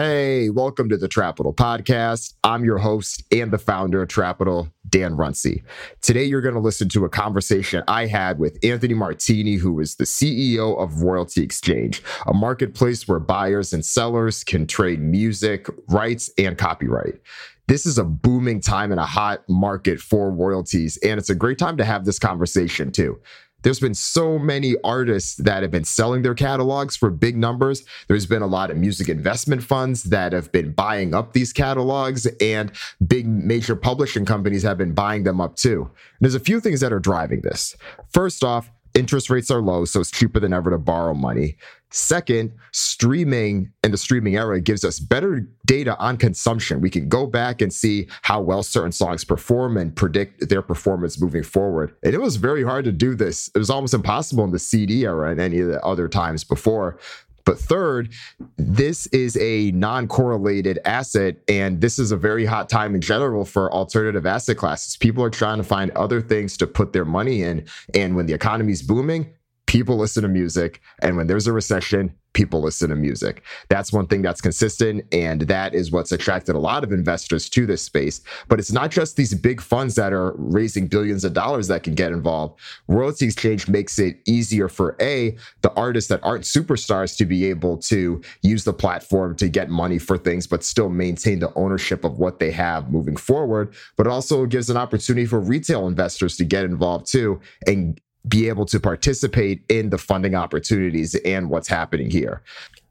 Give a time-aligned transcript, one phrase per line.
[0.00, 2.34] Hey, welcome to the Trapital Podcast.
[2.44, 5.64] I'm your host and the founder of Trapital, Dan Runcie.
[6.02, 9.96] Today, you're going to listen to a conversation I had with Anthony Martini, who is
[9.96, 16.30] the CEO of Royalty Exchange, a marketplace where buyers and sellers can trade music, rights,
[16.38, 17.20] and copyright.
[17.66, 21.58] This is a booming time and a hot market for royalties, and it's a great
[21.58, 23.20] time to have this conversation too
[23.62, 27.84] there's been so many artists that have been selling their catalogs for big numbers.
[28.06, 32.26] There's been a lot of music investment funds that have been buying up these catalogs,
[32.40, 32.70] and
[33.06, 35.82] big major publishing companies have been buying them up too.
[35.82, 37.76] And there's a few things that are driving this.
[38.10, 41.56] First off, interest rates are low, so it's cheaper than ever to borrow money.
[41.90, 46.82] Second, streaming in the streaming era gives us better data on consumption.
[46.82, 51.18] We can go back and see how well certain songs perform and predict their performance
[51.18, 51.94] moving forward.
[52.02, 53.50] And it was very hard to do this.
[53.54, 56.98] It was almost impossible in the CD era and any of the other times before.
[57.48, 58.12] But third,
[58.58, 63.46] this is a non correlated asset, and this is a very hot time in general
[63.46, 64.98] for alternative asset classes.
[64.98, 67.64] People are trying to find other things to put their money in.
[67.94, 69.32] And when the economy is booming,
[69.68, 70.80] people listen to music.
[71.02, 73.42] And when there's a recession, people listen to music.
[73.68, 75.04] That's one thing that's consistent.
[75.12, 78.22] And that is what's attracted a lot of investors to this space.
[78.48, 81.94] But it's not just these big funds that are raising billions of dollars that can
[81.94, 82.58] get involved.
[82.86, 87.76] Royalty Exchange makes it easier for A, the artists that aren't superstars to be able
[87.78, 92.18] to use the platform to get money for things, but still maintain the ownership of
[92.18, 93.74] what they have moving forward.
[93.98, 98.66] But also gives an opportunity for retail investors to get involved too and be able
[98.66, 102.42] to participate in the funding opportunities and what's happening here.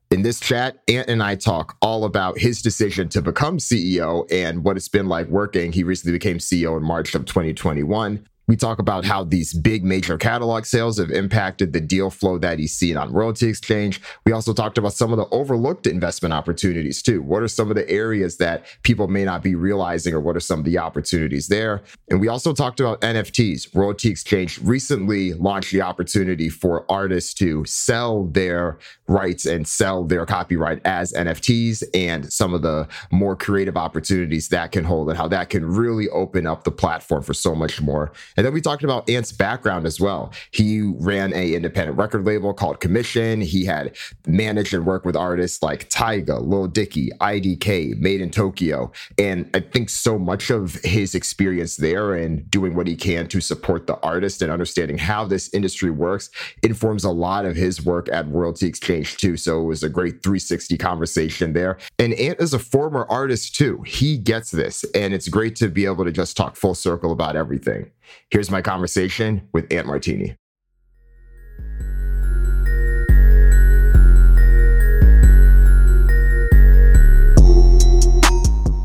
[0.09, 4.63] In this chat, Ant and I talk all about his decision to become CEO and
[4.63, 5.73] what it's been like working.
[5.73, 8.25] He recently became CEO in March of 2021.
[8.47, 12.59] We talk about how these big major catalog sales have impacted the deal flow that
[12.59, 14.01] he's seen on Royalty Exchange.
[14.25, 17.21] We also talked about some of the overlooked investment opportunities too.
[17.21, 20.41] What are some of the areas that people may not be realizing, or what are
[20.41, 21.83] some of the opportunities there?
[22.09, 23.75] And we also talked about NFTs.
[23.75, 28.77] Royalty Exchange recently launched the opportunity for artists to sell their
[29.09, 34.71] rights and sell their copyright as NFTs and some of the more creative opportunities that
[34.71, 38.13] can hold and how that can really open up the platform for so much more
[38.37, 40.31] and then we talked about Ant's background as well.
[40.51, 43.41] He ran a independent record label called Commission.
[43.41, 48.91] He had managed and worked with artists like Tyga, Lil Dicky, IDK, Made in Tokyo.
[49.17, 53.41] And I think so much of his experience there and doing what he can to
[53.41, 56.29] support the artist and understanding how this industry works
[56.61, 59.35] informs a lot of his work at Royalty Exchange too.
[59.35, 61.77] So it was a great 360 conversation there.
[61.97, 63.81] And Ant is a former artist too.
[63.81, 64.85] He gets this.
[64.93, 67.89] And it's great to be able to just talk full circle about everything.
[68.29, 70.35] Here's my conversation with Ant Martini.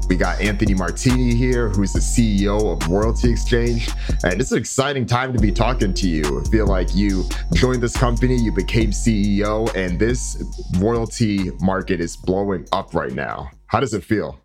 [0.09, 3.89] We got Anthony Martini here, who's the CEO of Royalty Exchange.
[4.25, 6.41] And it's an exciting time to be talking to you.
[6.41, 10.45] I feel like you joined this company, you became CEO, and this
[10.79, 13.51] royalty market is blowing up right now.
[13.69, 14.39] How does it feel?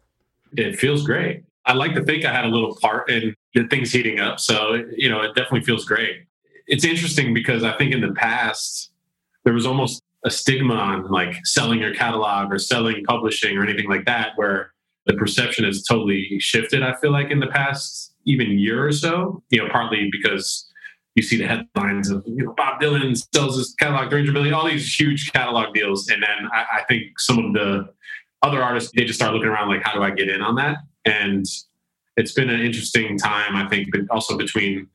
[0.53, 1.43] It feels great.
[1.65, 3.35] I like to think I had a little part in
[3.69, 4.39] things heating up.
[4.39, 6.23] So, you know, it definitely feels great.
[6.67, 8.91] It's interesting because I think in the past,
[9.45, 13.89] there was almost a stigma on like selling your catalog or selling publishing or anything
[13.89, 14.73] like that, where
[15.05, 19.41] the perception has totally shifted, I feel like, in the past even year or so,
[19.49, 20.69] you know, partly because
[21.15, 24.67] you see the headlines of, you know, Bob Dylan sells his catalog 300 million, all
[24.67, 26.09] these huge catalog deals.
[26.09, 27.89] And then I, I think some of the
[28.43, 30.77] other artists, they just start looking around like, how do I get in on that?
[31.05, 31.45] And
[32.17, 34.87] it's been an interesting time, I think, but also between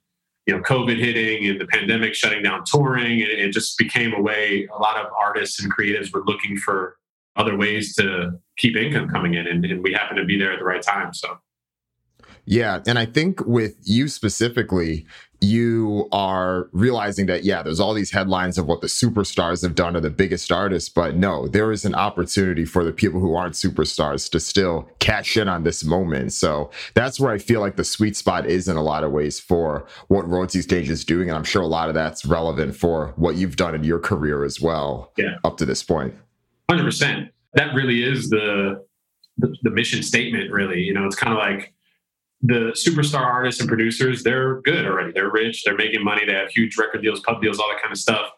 [0.47, 4.21] you know COVID hitting and the pandemic shutting down touring, it, it just became a
[4.21, 6.97] way a lot of artists and creatives were looking for
[7.37, 10.59] other ways to keep income coming in, and, and we happen to be there at
[10.59, 11.15] the right time.
[11.15, 11.39] So.
[12.45, 12.81] Yeah.
[12.87, 15.07] And I think with you specifically,
[15.43, 19.97] you are realizing that, yeah, there's all these headlines of what the superstars have done
[19.97, 23.55] or the biggest artists, but no, there is an opportunity for the people who aren't
[23.55, 26.33] superstars to still cash in on this moment.
[26.33, 29.41] So that's where I feel like the sweet spot is in a lot of ways
[29.41, 31.29] for what Royalty Exchange is doing.
[31.29, 34.45] And I'm sure a lot of that's relevant for what you've done in your career
[34.45, 35.37] as well yeah.
[35.45, 36.15] up to this point.
[36.71, 37.29] 100%.
[37.55, 38.85] That really is the,
[39.39, 40.81] the, the mission statement, really.
[40.81, 41.72] You know, it's kind of like,
[42.43, 45.13] the superstar artists and producers, they're good already.
[45.13, 47.93] They're rich, they're making money, they have huge record deals, pub deals, all that kind
[47.93, 48.31] of stuff.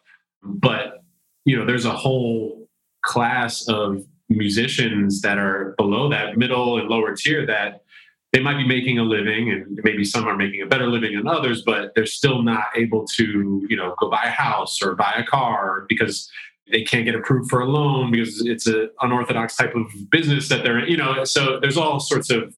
[0.43, 1.03] But,
[1.45, 2.67] you know, there's a whole
[3.03, 7.83] class of musicians that are below that middle and lower tier that
[8.31, 11.27] they might be making a living and maybe some are making a better living than
[11.27, 15.13] others, but they're still not able to, you know, go buy a house or buy
[15.17, 16.29] a car because
[16.71, 20.63] they can't get approved for a loan because it's an unorthodox type of business that
[20.63, 22.55] they're in, you know, so there's all sorts of,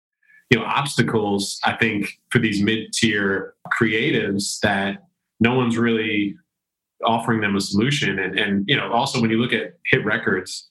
[0.50, 5.08] you know, obstacles, I think, for these mid tier creatives that
[5.40, 6.36] no one's really
[7.06, 8.20] offering them a solution.
[8.20, 10.70] And, and, you know, also when you look at hit records,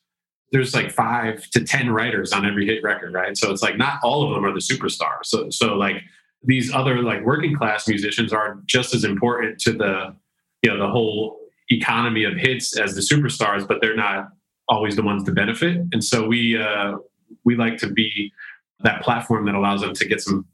[0.53, 3.37] there's like five to 10 writers on every hit record, right?
[3.37, 5.27] So it's like not all of them are the superstars.
[5.27, 5.97] So, so like
[6.43, 10.15] these other like working class musicians are just as important to the,
[10.63, 11.39] you know, the whole
[11.71, 14.29] economy of hits as the superstars, but they're not
[14.69, 15.79] always the ones to benefit.
[15.93, 16.97] And so we uh,
[17.45, 18.33] we like to be
[18.81, 20.47] that platform that allows them to get some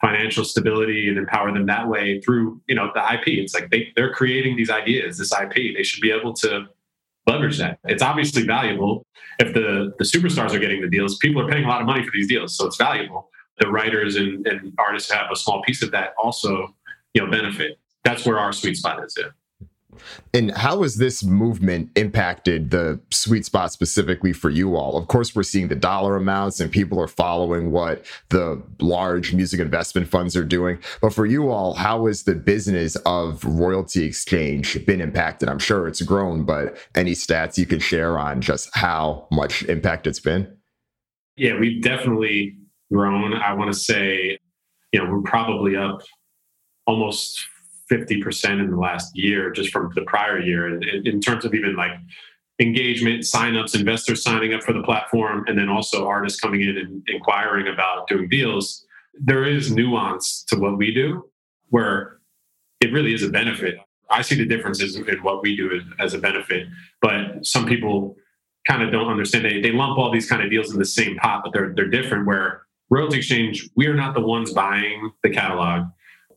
[0.00, 3.28] financial stability and empower them that way through you know the IP.
[3.28, 5.76] It's like they they're creating these ideas, this IP.
[5.76, 6.66] They should be able to
[7.26, 7.78] leverage that.
[7.84, 9.06] It's obviously valuable
[9.38, 11.16] if the the superstars are getting the deals.
[11.18, 13.28] People are paying a lot of money for these deals, so it's valuable.
[13.58, 16.74] The writers and, and artists have a small piece of that also,
[17.12, 17.78] you know, benefit.
[18.04, 19.14] That's where our sweet spot is.
[19.18, 19.28] Yeah.
[20.32, 24.96] And how has this movement impacted the sweet spot specifically for you all?
[24.96, 29.60] Of course, we're seeing the dollar amounts and people are following what the large music
[29.60, 30.78] investment funds are doing.
[31.00, 35.48] But for you all, how has the business of royalty exchange been impacted?
[35.48, 40.06] I'm sure it's grown, but any stats you can share on just how much impact
[40.06, 40.56] it's been?
[41.36, 42.56] Yeah, we've definitely
[42.92, 43.34] grown.
[43.34, 44.38] I want to say,
[44.92, 46.02] you know, we're probably up
[46.86, 47.40] almost
[47.90, 50.80] 50% in the last year just from the prior year.
[51.04, 51.92] In, terms of even like
[52.60, 57.02] engagement signups investors signing up for the platform and then also artists coming in and
[57.08, 58.86] inquiring about doing deals
[59.18, 61.28] there is nuance to what we do
[61.68, 62.18] where
[62.80, 63.76] it really is a benefit.
[64.08, 66.66] I see the differences in what we do as a benefit
[67.00, 68.16] but some people
[68.68, 69.46] kind of don't understand.
[69.46, 71.88] They, they lump all these kind of deals in the same pot but they're, they're
[71.88, 75.86] different where royalty exchange we are not the ones buying the catalog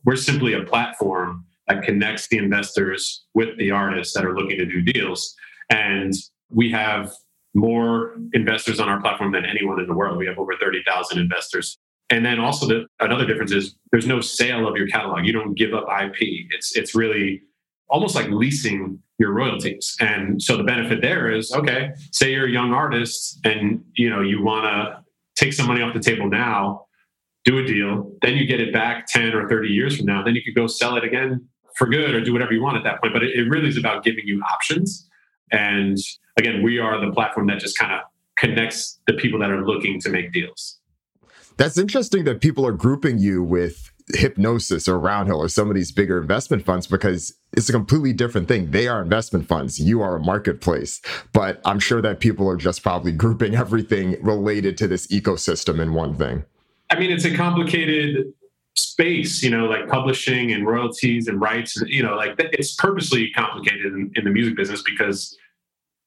[0.04, 4.66] we're simply a platform that connects the investors with the artists that are looking to
[4.66, 5.34] do deals.
[5.70, 6.12] And
[6.50, 7.10] we have
[7.54, 10.18] more investors on our platform than anyone in the world.
[10.18, 11.78] We have over 30,000 investors.
[12.10, 15.24] And then also the, another difference is there's no sale of your catalog.
[15.24, 16.16] You don't give up IP.
[16.50, 17.42] It's it's really
[17.88, 19.96] almost like leasing your royalties.
[20.00, 24.20] And so the benefit there is okay, say you're a young artist and you know
[24.20, 25.02] you want to
[25.36, 26.84] take some money off the table now
[27.44, 30.22] do a deal, then you get it back 10 or 30 years from now.
[30.22, 31.46] Then you could go sell it again
[31.76, 33.12] for good or do whatever you want at that point.
[33.12, 35.08] But it, it really is about giving you options.
[35.52, 35.98] And
[36.36, 38.00] again, we are the platform that just kind of
[38.36, 40.78] connects the people that are looking to make deals.
[41.56, 45.76] That's interesting that people are grouping you with Hipgnosis or Round Hill or some of
[45.76, 48.70] these bigger investment funds because it's a completely different thing.
[48.70, 49.78] They are investment funds.
[49.78, 51.00] You are a marketplace.
[51.32, 55.94] But I'm sure that people are just probably grouping everything related to this ecosystem in
[55.94, 56.44] one thing.
[56.94, 58.32] I mean, it's a complicated
[58.76, 63.30] space, you know, like publishing and royalties and rights, and you know, like it's purposely
[63.30, 65.36] complicated in, in the music business because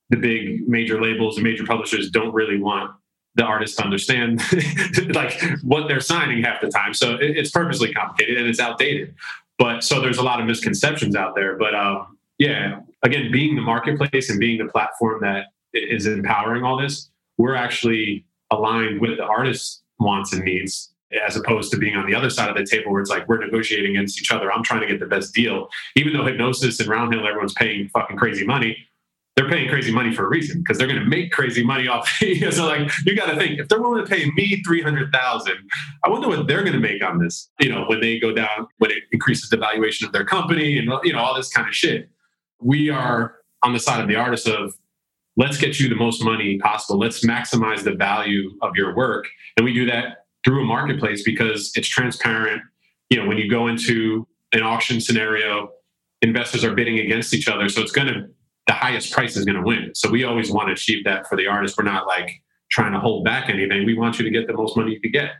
[0.09, 2.91] the big major labels and major publishers don't really want
[3.35, 4.41] the artists to understand
[5.13, 6.93] like what they're signing half the time.
[6.93, 9.13] So it, it's purposely complicated and it's outdated.
[9.59, 11.57] But so there's a lot of misconceptions out there.
[11.57, 16.77] But um, yeah, again, being the marketplace and being the platform that is empowering all
[16.77, 20.93] this, we're actually aligned with the artist's wants and needs
[21.25, 23.43] as opposed to being on the other side of the table where it's like we're
[23.43, 24.51] negotiating against each other.
[24.51, 25.69] I'm trying to get the best deal.
[25.95, 28.77] Even though Hipgnosis and Round Hill, everyone's paying fucking crazy money.
[29.35, 32.09] They're paying crazy money for a reason because they're going to make crazy money off.
[32.51, 35.57] so like you got to think if they're willing to pay me three hundred thousand,
[36.03, 37.49] I wonder what they're going to make on this.
[37.59, 40.91] You know, when they go down, when it increases the valuation of their company, and
[41.03, 42.09] you know all this kind of shit.
[42.59, 44.73] We are on the side of the artist of
[45.37, 46.99] let's get you the most money possible.
[46.99, 51.71] Let's maximize the value of your work, and we do that through a marketplace because
[51.75, 52.61] it's transparent.
[53.09, 55.69] You know, when you go into an auction scenario,
[56.21, 57.69] investors are bidding against each other.
[57.69, 58.27] So it's going to,
[58.65, 59.91] the highest price is going to win.
[59.93, 61.77] So we always want to achieve that for the artist.
[61.77, 62.29] We're not like
[62.69, 63.85] trying to hold back anything.
[63.85, 65.31] We want you to get the most money you could get.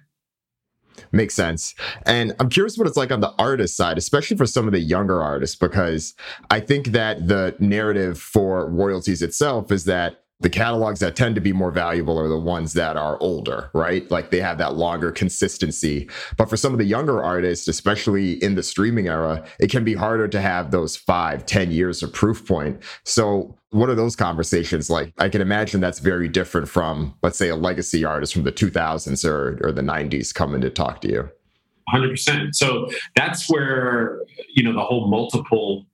[1.12, 1.76] Makes sense.
[2.06, 4.80] And I'm curious what it's like on the artist side, especially for some of the
[4.80, 6.16] younger artists, because
[6.50, 11.42] I think that the narrative for royalties itself is that the catalogs that tend to
[11.42, 14.10] be more valuable are the ones that are older, right?
[14.12, 16.08] Like they have that longer consistency.
[16.38, 19.96] But for some of the younger artists, especially in the streaming era, it can be
[19.96, 22.84] harder to have those five, ten years of proof point.
[23.04, 25.12] So what are those conversations like?
[25.18, 29.26] I can imagine that's very different from, let's say, a legacy artist from the 2000s
[29.26, 31.30] or, or the 90s coming to talk to you.
[31.94, 32.54] 100%.
[32.54, 34.22] So that's where,
[34.54, 35.86] you know, the whole multiple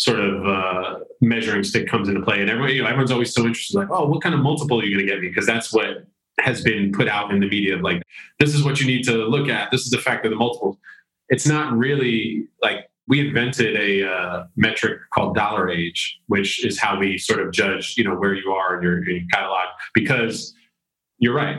[0.00, 2.40] sort of uh, measuring stick comes into play.
[2.40, 4.82] And everyone, you know, everyone's always so interested, like, oh, what kind of multiple are
[4.82, 5.28] you going to get me?
[5.28, 6.06] Because that's what
[6.40, 7.76] has been put out in the media.
[7.76, 8.02] Like,
[8.38, 9.70] this is what you need to look at.
[9.70, 10.78] This is the fact of the multiple.
[11.28, 16.98] It's not really like we invented a uh, metric called dollar age, which is how
[16.98, 19.66] we sort of judge, you know, where you are in your, in your catalog.
[19.92, 20.54] Because
[21.18, 21.58] you're right,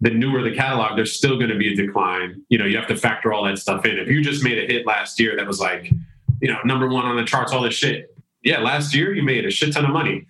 [0.00, 2.42] the newer the catalog, there's still going to be a decline.
[2.48, 3.98] You know, you have to factor all that stuff in.
[3.98, 5.90] If you just made a hit last year that was like,
[6.42, 8.14] you know, number one on the charts, all this shit.
[8.42, 10.26] Yeah, last year you made a shit ton of money.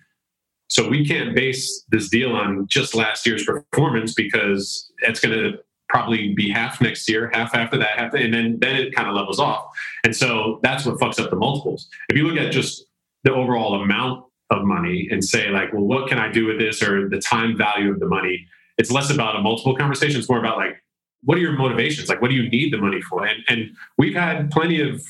[0.69, 5.57] So we can't base this deal on just last year's performance because it's going to
[5.89, 9.15] probably be half next year, half after that, half, and then then it kind of
[9.15, 9.65] levels off.
[10.03, 11.89] And so that's what fucks up the multiples.
[12.09, 12.85] If you look at just
[13.23, 16.81] the overall amount of money and say like, well, what can I do with this,
[16.83, 18.45] or the time value of the money,
[18.77, 20.19] it's less about a multiple conversation.
[20.19, 20.75] It's more about like,
[21.23, 22.09] what are your motivations?
[22.09, 23.25] Like, what do you need the money for?
[23.25, 25.03] And and we've had plenty of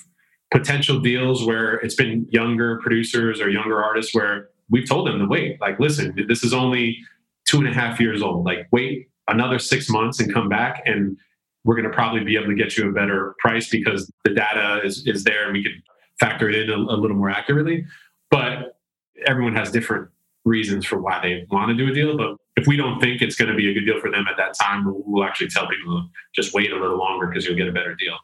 [0.54, 5.26] potential deals where it's been younger producers or younger artists where we've told them to
[5.26, 5.60] wait.
[5.60, 7.00] Like, listen, this is only
[7.46, 8.46] two and a half years old.
[8.46, 11.18] Like, wait another six months and come back and
[11.64, 14.82] we're going to probably be able to get you a better price because the data
[14.84, 15.82] is, is there and we can
[16.20, 17.86] factor it in a, a little more accurately.
[18.30, 18.78] But
[19.26, 20.10] everyone has different
[20.46, 22.18] reasons for why they want to do a deal.
[22.18, 24.36] But if we don't think it's going to be a good deal for them at
[24.38, 27.72] that time, we'll actually tell people just wait a little longer because you'll get a
[27.72, 28.18] better deal.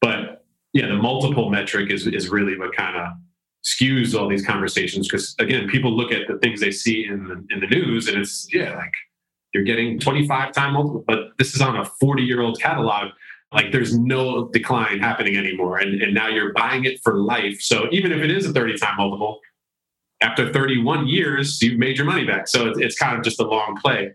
[0.00, 0.43] But
[0.74, 3.12] yeah, the multiple metric is, is really what kind of
[3.64, 7.54] skews all these conversations because again, people look at the things they see in the,
[7.54, 8.92] in the news and it's yeah, like
[9.54, 13.12] you're getting 25 time multiple, but this is on a 40 year old catalog.
[13.52, 15.78] Like there's no decline happening anymore.
[15.78, 17.60] And, and now you're buying it for life.
[17.60, 19.38] So even if it is a 30 time multiple,
[20.20, 22.48] after 31 years, you've made your money back.
[22.48, 24.12] So it's, it's kind of just a long play.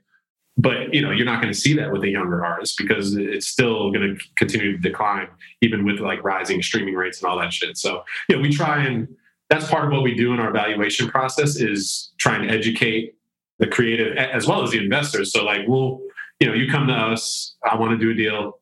[0.58, 3.48] But you know, you're not going to see that with a younger artist because it's
[3.48, 5.28] still going to continue to decline,
[5.62, 7.78] even with like rising streaming rates and all that shit.
[7.78, 9.08] So yeah, we try and
[9.50, 13.16] that's part of what we do in our valuation process is trying to educate
[13.58, 15.32] the creative as well as the investors.
[15.32, 16.02] So like we'll,
[16.40, 18.60] you know, you come to us, I want to do a deal.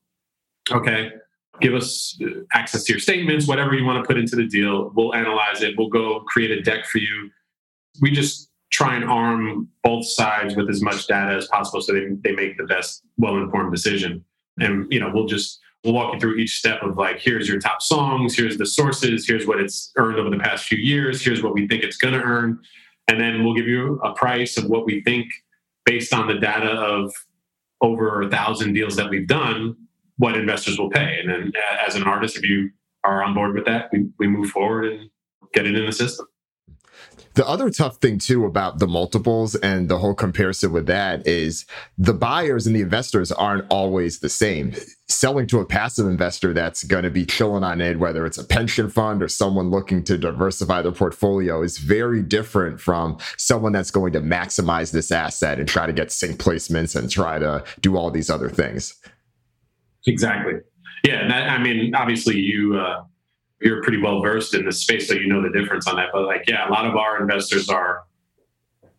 [0.72, 1.12] Okay.
[1.60, 4.92] Give us uh, access to your statements, whatever you want to put into the deal.
[4.96, 5.76] We'll analyze it.
[5.78, 7.30] We'll go create a deck for you.
[8.02, 12.08] We just try and arm both sides with as much data as possible so they,
[12.24, 14.24] they make the best well-informed decision.
[14.60, 17.60] And, you know, we'll just, we'll walk you through each step of like, here's your
[17.60, 21.42] top songs, here's the sources, here's what it's earned over the past few years, here's
[21.42, 22.60] what we think it's going to earn.
[23.08, 25.28] And then we'll give you a price of what we think
[25.86, 27.14] based on the data of
[27.82, 29.76] over a thousand deals that we've done
[30.18, 31.20] what investors will pay.
[31.22, 31.54] And then
[31.88, 32.72] as an artist if you
[33.04, 35.10] are on board with that we, we move forward and
[35.54, 36.28] get it in the system
[37.38, 41.68] the other tough thing too about the multiples and the whole comparison with that is
[41.96, 44.74] the buyers and the investors aren't always the same.
[45.08, 48.44] Selling to a passive investor that's going to be chilling on it, whether it's a
[48.44, 53.92] pension fund or someone looking to diversify their portfolio, is very different from someone that's
[53.92, 57.98] going to maximize this asset and try to get sync placements and try to do
[57.98, 59.00] all these other things.
[60.08, 60.54] Exactly.
[61.04, 61.28] Yeah.
[61.28, 63.04] That, I mean, obviously, you, uh,
[63.62, 66.10] you're pretty well versed in this space, so you know the difference on that.
[66.14, 68.04] But like, yeah, a lot of our investors are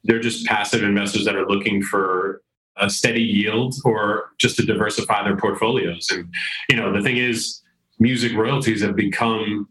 [0.04, 2.42] they're just passive investors that are looking for
[2.76, 6.08] a steady yield or just to diversify their portfolios.
[6.10, 6.32] And
[6.68, 7.62] you know, the thing is,
[7.98, 9.68] music royalties have become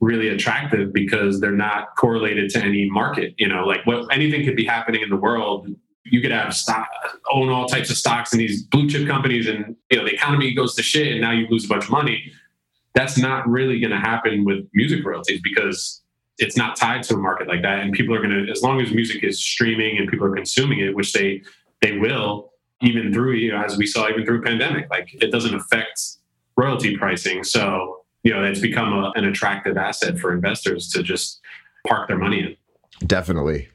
[0.00, 3.34] really attractive because they're not correlated to any market.
[3.38, 5.68] You know, like what anything could be happening in the world.
[6.04, 6.88] You could have stock,
[7.30, 10.54] own all types of stocks in these blue chip companies, and you know the economy
[10.54, 12.32] goes to shit, and now you lose a bunch of money
[12.94, 16.02] that's not really going to happen with music royalties because
[16.38, 17.80] it's not tied to a market like that.
[17.80, 20.80] And people are going to as long as music is streaming and people are consuming
[20.80, 21.42] it which they
[21.82, 25.54] they will even through you know, as we saw even through pandemic like it doesn't
[25.54, 26.00] affect
[26.56, 27.44] royalty pricing.
[27.44, 31.40] So you know it's become a, an attractive asset for investors to just
[31.86, 33.06] park their money in.
[33.06, 33.68] Definitely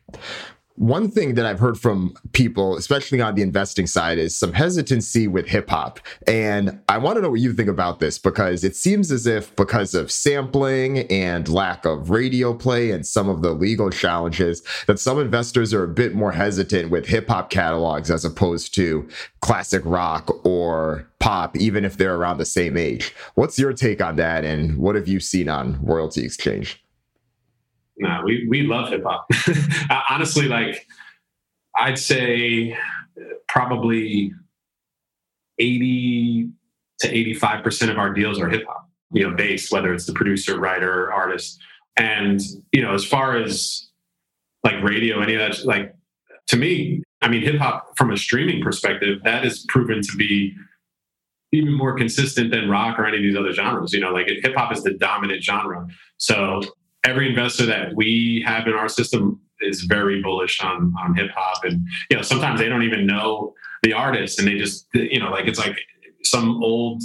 [0.75, 5.27] one thing that I've heard from people, especially on the investing side, is some hesitancy
[5.27, 5.99] with hip hop.
[6.27, 9.55] And I want to know what you think about this because it seems as if,
[9.55, 14.99] because of sampling and lack of radio play and some of the legal challenges, that
[14.99, 19.07] some investors are a bit more hesitant with hip hop catalogs as opposed to
[19.39, 23.15] classic rock or pop, even if they're around the same age.
[23.35, 24.43] What's your take on that?
[24.43, 26.84] And what have you seen on Royalty Exchange?
[27.97, 29.27] No, we we love hip hop.
[30.09, 30.85] Honestly, like
[31.75, 32.77] I'd say
[33.47, 34.33] probably
[35.59, 36.49] eighty
[36.99, 40.05] to eighty five percent of our deals are hip hop, you know, based whether it's
[40.05, 41.59] the producer, writer, artist,
[41.97, 43.89] and you know, as far as
[44.63, 45.95] like radio, any of that, like
[46.47, 50.55] to me, I mean, hip hop from a streaming perspective, that is proven to be
[51.51, 53.93] even more consistent than rock or any of these other genres.
[53.93, 55.87] You know, like hip hop is the dominant genre.
[56.17, 56.61] So
[57.05, 61.63] every investor that we have in our system is very bullish on on hip hop,
[61.63, 65.29] and you know sometimes they don't even know the artist, and they just you know
[65.29, 65.77] like it's like
[66.23, 67.01] some old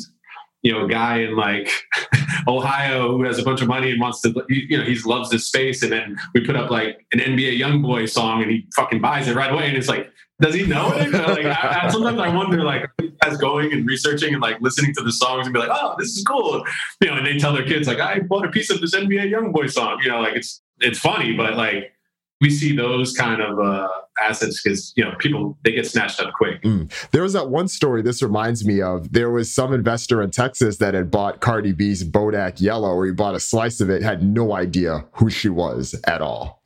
[0.63, 1.71] you know, guy in like
[2.49, 5.47] Ohio who has a bunch of money and wants to, you know, he loves this
[5.47, 5.83] space.
[5.83, 9.35] And then we put up like an NBA YoungBoy song and he fucking buys it
[9.35, 9.69] right away.
[9.69, 11.11] And it's like, does he know it?
[11.13, 12.91] Like, I, I, sometimes I wonder, like,
[13.23, 16.09] guys going and researching and like listening to the songs and be like, oh, this
[16.09, 16.65] is cool.
[17.01, 19.31] You know, and they tell their kids, like, I bought a piece of this NBA
[19.33, 20.01] YoungBoy song.
[20.03, 21.93] You know, like it's, it's funny, but like,
[22.41, 23.89] we see those kind of uh,
[24.21, 26.63] assets because you know people they get snatched up quick.
[26.63, 26.91] Mm.
[27.11, 28.03] There was that one story.
[28.03, 32.03] This reminds me of there was some investor in Texas that had bought Cardi B's
[32.03, 35.95] Bodak Yellow, or he bought a slice of it, had no idea who she was
[36.05, 36.63] at all.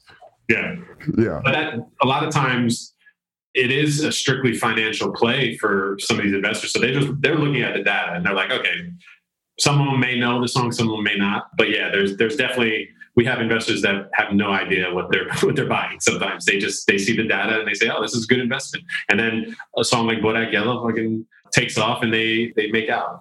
[0.48, 0.76] Yeah,
[1.18, 1.40] yeah.
[1.42, 2.93] But that, a lot of times
[3.54, 6.72] it is a strictly financial play for some of these investors.
[6.72, 8.90] So they just they're looking at the data and they're like, okay,
[9.58, 11.48] some of them may know the song, some of them may not.
[11.56, 15.54] But yeah, there's there's definitely we have investors that have no idea what they're what
[15.54, 16.00] they're buying.
[16.00, 18.40] Sometimes they just they see the data and they say, "Oh, this is a good
[18.40, 22.88] investment." And then a song like Bodak Yellow fucking takes off and they they make
[22.88, 23.20] out.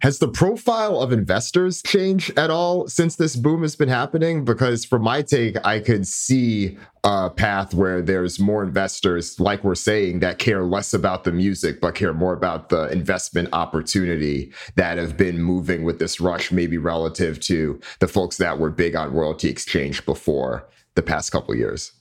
[0.00, 4.44] Has the profile of investors changed at all since this boom has been happening?
[4.44, 9.74] Because from my take, I could see a path where there's more investors, like we're
[9.74, 14.98] saying, that care less about the music, but care more about the investment opportunity that
[14.98, 19.14] have been moving with this rush, maybe relative to the folks that were big on
[19.14, 21.92] royalty exchange before the past couple years.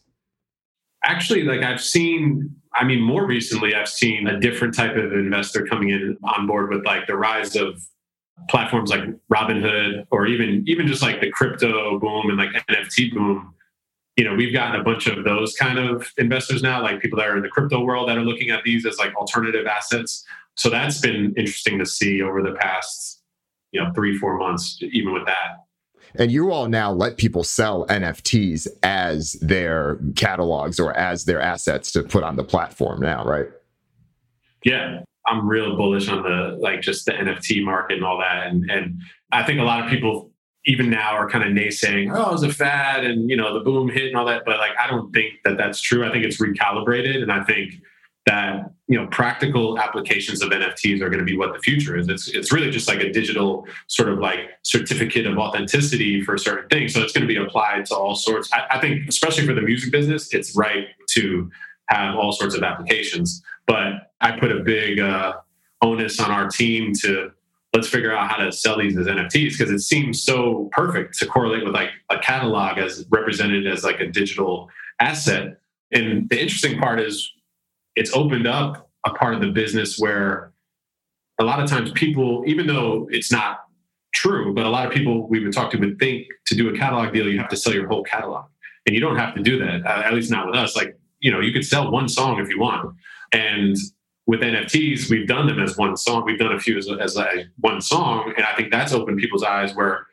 [1.06, 5.66] Actually, like I've seen I mean, more recently, I've seen a different type of investor
[5.66, 7.82] coming in on board with like the rise of
[8.50, 13.54] platforms like Robinhood or even even just like the crypto boom and like NFT boom.
[14.18, 17.28] You know, we've gotten a bunch of those kind of investors now, like people that
[17.28, 20.26] are in the crypto world that are looking at these as like alternative assets.
[20.56, 23.22] So that's been interesting to see over the past,
[23.72, 25.65] you know, three, four months, even with that.
[26.20, 31.92] And you all now let people sell NFTs as their catalogs or as their assets
[31.94, 33.48] to put on the platform now, right?
[34.64, 35.02] Yeah.
[35.28, 38.48] I'm real bullish on the like just the NFT market and all that.
[38.48, 39.00] And and
[39.32, 40.32] I think a lot of people
[40.66, 43.64] even now are kind of naysaying, oh, it was a fad and you know the
[43.64, 44.44] boom hit and all that.
[44.46, 46.06] But like I don't think that that's true.
[46.06, 47.74] I think it's recalibrated, and I think
[48.26, 52.08] that you know practical applications of NFTs are going to be what the future is.
[52.10, 56.68] It's it's really just like a digital sort of like certificate of authenticity for certain
[56.70, 56.94] things.
[56.94, 58.50] So it's going to be applied to all sorts.
[58.52, 61.52] I, I think especially for the music business, it's right to
[61.90, 63.44] have all sorts of applications.
[63.68, 65.38] But I put a big uh,
[65.82, 67.32] onus on our team to
[67.74, 71.26] let's figure out how to sell these as NFTs because it seems so perfect to
[71.26, 74.70] correlate with like a catalog as represented as like a digital
[75.00, 75.60] asset.
[75.92, 77.32] And the interesting part is
[77.96, 80.52] it's opened up a part of the business where
[81.40, 83.66] a lot of times people, even though it's not
[84.14, 86.78] true, but a lot of people we would talk to would think to do a
[86.78, 88.46] catalog deal, you have to sell your whole catalog.
[88.86, 90.76] And you don't have to do that, uh, at least not with us.
[90.76, 92.96] Like, you know, you could sell one song if you want.
[93.32, 93.76] And
[94.28, 96.24] with NFTs, we've done them as one song.
[96.26, 98.34] We've done a few as, as like one song.
[98.38, 100.06] And I think that's opened people's eyes where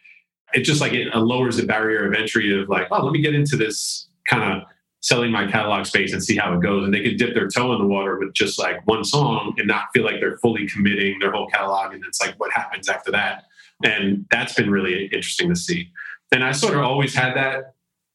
[0.54, 3.34] it just like it lowers the barrier of entry of like, oh, let me get
[3.34, 4.68] into this kind of
[5.02, 6.84] selling my catalog space and see how it goes.
[6.84, 9.66] And they could dip their toe in the water with just like one song and
[9.66, 11.92] not feel like they're fully committing their whole catalog.
[11.92, 13.44] And it's like, what happens after that?
[13.84, 15.88] And that's been really interesting to see.
[16.30, 17.74] And I sort of always had that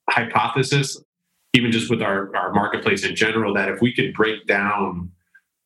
[0.09, 0.99] hypothesis,
[1.53, 5.11] even just with our, our marketplace in general, that if we could break down,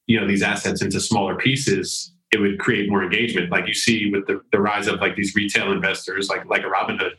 [0.07, 3.51] you know, these assets into smaller pieces, it would create more engagement.
[3.51, 6.65] Like you see with the, the rise of like these retail investors, like like a
[6.65, 7.12] Robinhood,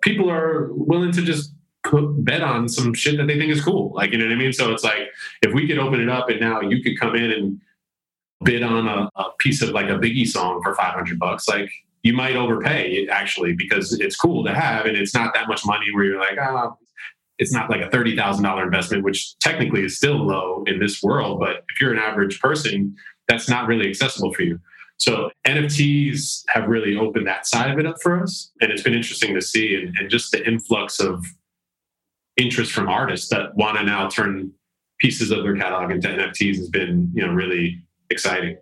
[0.00, 1.52] people are willing to just
[1.84, 3.92] put bet on some shit that they think is cool.
[3.94, 4.52] Like, you know what I mean?
[4.52, 5.10] So it's like
[5.42, 7.60] if we could open it up and now you could come in and
[8.42, 11.70] bid on a, a piece of like a Biggie song for 500 bucks, like
[12.02, 15.86] you might overpay actually because it's cool to have and it's not that much money
[15.92, 16.76] where you're like, oh,
[17.38, 21.40] it's not like a $30,000 investment, which technically is still low in this world.
[21.40, 22.94] But if you're an average person,
[23.28, 24.60] that's not really accessible for you.
[24.98, 28.52] So NFTs have really opened that side of it up for us.
[28.60, 31.24] And it's been interesting to see and, and just the influx of
[32.36, 34.52] interest from artists that want to now turn
[34.98, 38.56] pieces of their catalog into NFTs has been, you know, really exciting.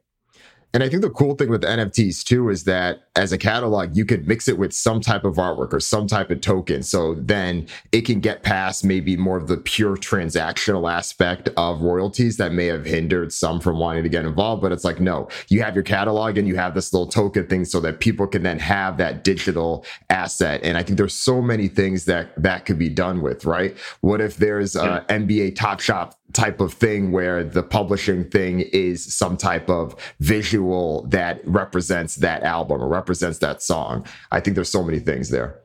[0.74, 4.06] And I think the cool thing with NFTs too is that as a catalog, you
[4.06, 6.82] could mix it with some type of artwork or some type of token.
[6.82, 12.38] So then it can get past maybe more of the pure transactional aspect of royalties
[12.38, 14.62] that may have hindered some from wanting to get involved.
[14.62, 17.66] But it's like, no, you have your catalog and you have this little token thing
[17.66, 20.61] so that people can then have that digital asset.
[20.62, 23.76] And I think there's so many things that that could be done with, right?
[24.00, 25.04] What if there's yeah.
[25.08, 31.07] NBA Top Shot type of thing where the publishing thing is some type of visual
[31.09, 34.07] that represents that album or represents that song.
[34.31, 35.61] I think there's so many things there.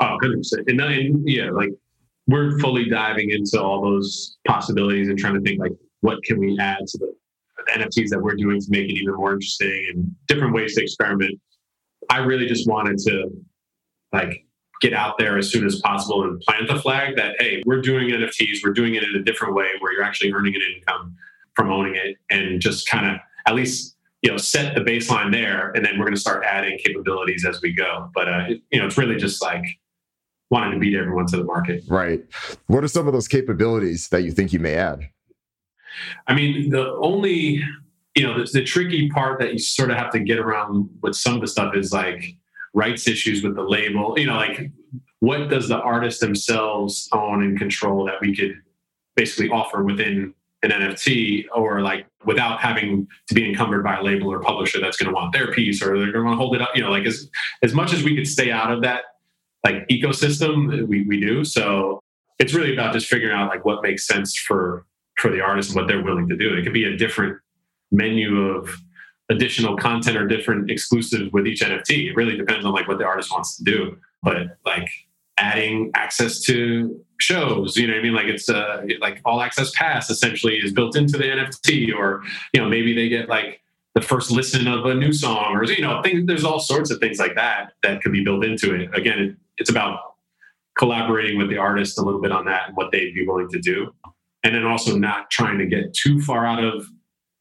[0.00, 0.68] Oh, 100%.
[0.68, 1.70] And, uh, and yeah, like
[2.26, 6.58] we're fully diving into all those possibilities and trying to think like, what can we
[6.58, 7.14] add to the
[7.72, 11.38] NFTs that we're doing to make it even more interesting and different ways to experiment.
[12.10, 13.30] I really just wanted to
[14.12, 14.45] like
[14.80, 18.08] get out there as soon as possible and plant the flag that hey, we're doing
[18.08, 21.16] NFTs, we're doing it in a different way where you're actually earning an income
[21.54, 25.70] from owning it, and just kind of at least you know set the baseline there,
[25.72, 28.10] and then we're going to start adding capabilities as we go.
[28.14, 29.64] But uh, it, you know, it's really just like
[30.50, 31.82] wanting to beat everyone to the market.
[31.88, 32.24] Right.
[32.66, 35.08] What are some of those capabilities that you think you may add?
[36.26, 37.62] I mean, the only
[38.14, 41.14] you know the, the tricky part that you sort of have to get around with
[41.14, 42.34] some of the stuff is like
[42.76, 44.14] rights issues with the label.
[44.18, 44.70] You know, like
[45.20, 48.54] what does the artist themselves own and control that we could
[49.16, 54.30] basically offer within an NFT or like without having to be encumbered by a label
[54.30, 56.54] or publisher that's going to want their piece or they're going to want to hold
[56.54, 56.76] it up.
[56.76, 57.28] You know, like as
[57.62, 59.04] as much as we could stay out of that
[59.64, 61.44] like ecosystem, we we do.
[61.44, 62.00] So
[62.38, 64.84] it's really about just figuring out like what makes sense for
[65.16, 66.54] for the artist and what they're willing to do.
[66.54, 67.38] It could be a different
[67.90, 68.76] menu of
[69.28, 72.10] additional content or different exclusives with each NFT.
[72.10, 73.96] It really depends on like what the artist wants to do.
[74.22, 74.88] But like
[75.36, 78.14] adding access to shows, you know what I mean?
[78.14, 82.60] Like it's uh like all access pass essentially is built into the NFT or you
[82.60, 83.60] know, maybe they get like
[83.94, 86.98] the first listen of a new song or you know, things, there's all sorts of
[87.00, 88.90] things like that that could be built into it.
[88.94, 90.16] Again, it, it's about
[90.78, 93.58] collaborating with the artist a little bit on that and what they'd be willing to
[93.58, 93.92] do.
[94.44, 96.86] And then also not trying to get too far out of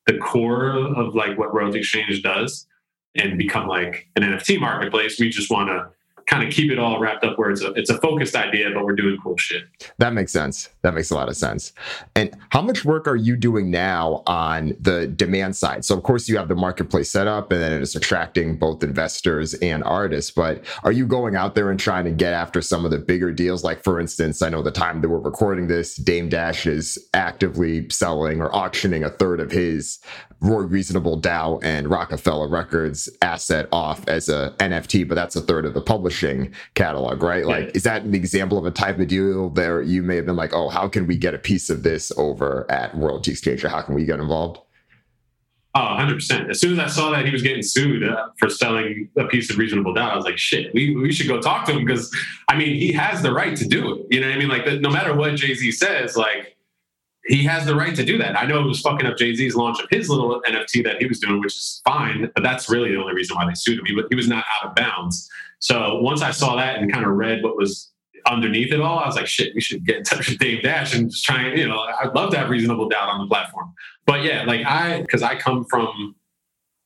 [0.06, 2.68] the core of like what Royalty Exchange does
[3.16, 5.20] and become like an NFT marketplace.
[5.20, 5.90] We just want to
[6.28, 8.84] kind of keep it all wrapped up where it's a it's a focused idea, but
[8.84, 9.64] we're doing cool shit.
[10.00, 10.70] That makes sense.
[10.82, 11.72] That makes a lot of sense.
[12.16, 15.86] And how much work are you doing now on the demand side?
[15.86, 19.54] So of course you have the marketplace set up and then it's attracting both investors
[19.56, 22.92] and artists, but are you going out there and trying to get after some of
[22.92, 23.64] the bigger deals?
[23.64, 27.88] Like for instance, I know the time that we're recording this, Dame Dash is actively
[27.90, 30.00] selling or auctioning a third of his
[30.46, 35.66] Roy Reasonable Doubt and Roc-A-Fella Records asset off as a NFT, but that's a third
[35.66, 37.46] of the publishing catalog, right?
[37.46, 40.36] Like, is that an example of a type of deal there you may have been
[40.36, 43.70] like, oh, how can we get a piece of this over at Royalty Exchange or
[43.70, 44.60] how can we get involved?
[45.74, 46.50] Oh, 100%.
[46.50, 49.50] As soon as I saw that he was getting sued uh, for selling a piece
[49.50, 52.10] of Reasonable Doubt, I was like, shit, we, we should go talk to him because,
[52.48, 54.08] I mean, he has the right to do it.
[54.10, 54.48] You know what I mean?
[54.48, 56.55] Like, no matter what Jay Z says, like,
[57.28, 58.40] he has the right to do that.
[58.40, 61.08] I know it was fucking up Jay Z's launch of his little NFT that he
[61.08, 63.86] was doing, which is fine, but that's really the only reason why they sued him.
[63.86, 65.30] He, he was not out of bounds.
[65.60, 67.92] So once I saw that and kind of read what was
[68.28, 70.94] underneath it all, I was like, shit, we should get in touch with Dame Dash
[70.94, 73.74] and just try and, you know, I'd love to have reasonable doubt on the platform.
[74.06, 76.16] But yeah, like I, because I come from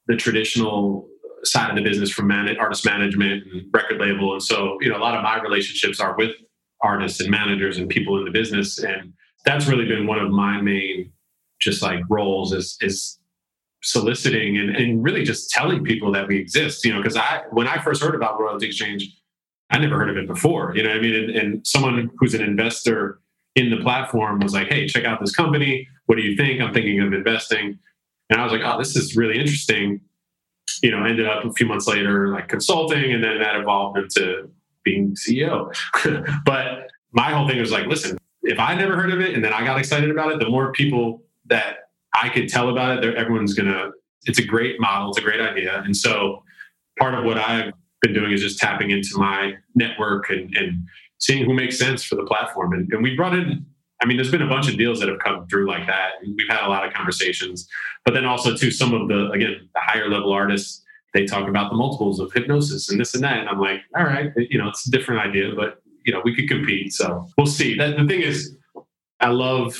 [0.07, 1.07] the traditional
[1.43, 4.33] side of the business from man- artist management and record label.
[4.33, 6.31] And so, you know, a lot of my relationships are with
[6.81, 8.79] artists and managers and people in the business.
[8.79, 9.13] And
[9.49, 11.11] that's really been one of my main
[11.59, 13.17] just like roles is is
[13.81, 17.67] soliciting and, and really just telling people that we exist you know because i when
[17.67, 19.09] i first heard about royalty exchange
[19.71, 21.15] i never heard of it before you know i mean?
[21.15, 23.19] And, and someone who's an investor
[23.55, 25.87] in the platform was like hey check out this company.
[26.05, 26.61] What do you think?
[26.61, 27.77] I'm thinking of investing.
[28.29, 30.01] And i was like oh this is really interesting.
[30.83, 34.49] You know ended up a few months later like consulting and then that evolved into
[34.83, 35.73] being ceo
[36.45, 39.53] but my whole thing was like listen if I never heard of it and then
[39.53, 43.53] I got excited about it, the more people that I could tell about it, everyone's
[43.53, 43.91] gonna.
[44.25, 45.09] It's a great model.
[45.09, 46.43] It's a great idea, and so
[46.99, 50.87] part of what I've been doing is just tapping into my network and, and
[51.19, 52.73] seeing who makes sense for the platform.
[52.73, 53.65] And, and we brought in.
[54.01, 56.11] I mean, there's been a bunch of deals that have come through like that.
[56.25, 57.67] We've had a lot of conversations,
[58.05, 61.71] but then also to some of the again the higher level artists they talk about
[61.71, 63.39] the multiples of Hipgnosis and this and that.
[63.39, 66.35] And I'm like, all right, you know, it's a different idea, but you know we
[66.35, 66.91] could compete.
[66.91, 67.75] So we'll see.
[67.75, 68.57] That the thing is,
[69.19, 69.79] I love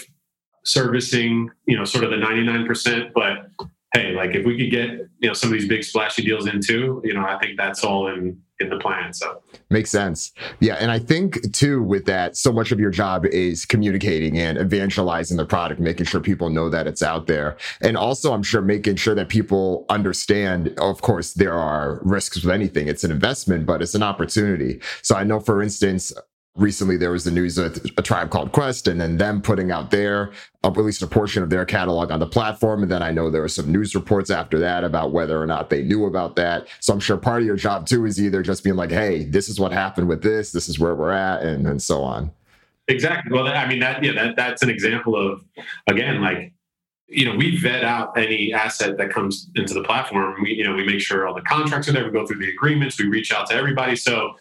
[0.64, 3.48] servicing you know sort of the 99%, but
[3.96, 6.62] hey, like if we could get you know some of these big splashy deals in
[6.62, 9.14] too, you know, I think that's all in in the plan.
[9.14, 10.32] So makes sense.
[10.60, 14.58] Yeah, and I think too with that, so much of your job is communicating and
[14.58, 18.62] evangelizing the product, making sure people know that it's out there, and also I'm sure
[18.62, 20.74] making sure that people understand.
[20.80, 22.88] Of course, there are risks with anything.
[22.88, 24.82] It's an investment, but it's an opportunity.
[25.02, 26.14] So I know, for instance,
[26.56, 29.92] recently there was the news of a tribe called Quest and then them putting out
[29.92, 30.32] their
[30.64, 32.84] uh, at least a portion of their catalog on the platform.
[32.84, 35.70] And then I know there were some news reports after that about whether or not
[35.70, 36.68] they knew about that.
[36.80, 39.48] So I'm sure part of your job too is either just being like, hey, this
[39.48, 42.32] is what happened with this, this is where we're at, and, and so on.
[42.88, 43.32] Exactly.
[43.32, 45.46] Well, I mean that yeah, that that's an example of
[45.88, 46.54] again, like
[47.08, 50.36] you know, we vet out any asset that comes into the platform.
[50.44, 52.06] We, you know, we make sure all the contracts are there.
[52.06, 53.00] We go through the agreements.
[53.00, 53.96] We reach out to everybody.
[53.96, 54.36] So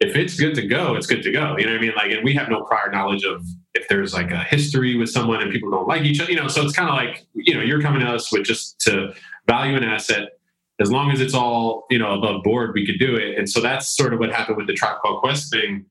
[0.00, 1.56] if it's good to go, it's good to go.
[1.56, 1.92] You know what I mean?
[1.96, 5.40] Like, and we have no prior knowledge of if there's like a history with someone
[5.40, 6.48] and people don't like each other, you know.
[6.48, 9.14] So it's kind of like, you know, you're coming to us with just to
[9.48, 10.30] value an asset.
[10.78, 13.38] As long as it's all, you know, above board, we could do it.
[13.38, 15.86] And so that's sort of what happened with the Tribe Called Quest thing.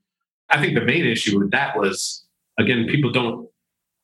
[0.51, 2.23] I think the main issue with that was,
[2.59, 3.49] again, people don't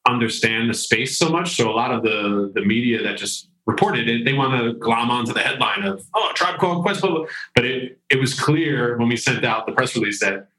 [0.08, 1.56] understand the space so much.
[1.56, 5.10] So a lot of the the media that just reported it, they want to glom
[5.12, 7.26] onto the headline of "Oh, Tribe Called Quest," blah, blah.
[7.56, 10.50] but it it was clear when we sent out the press release that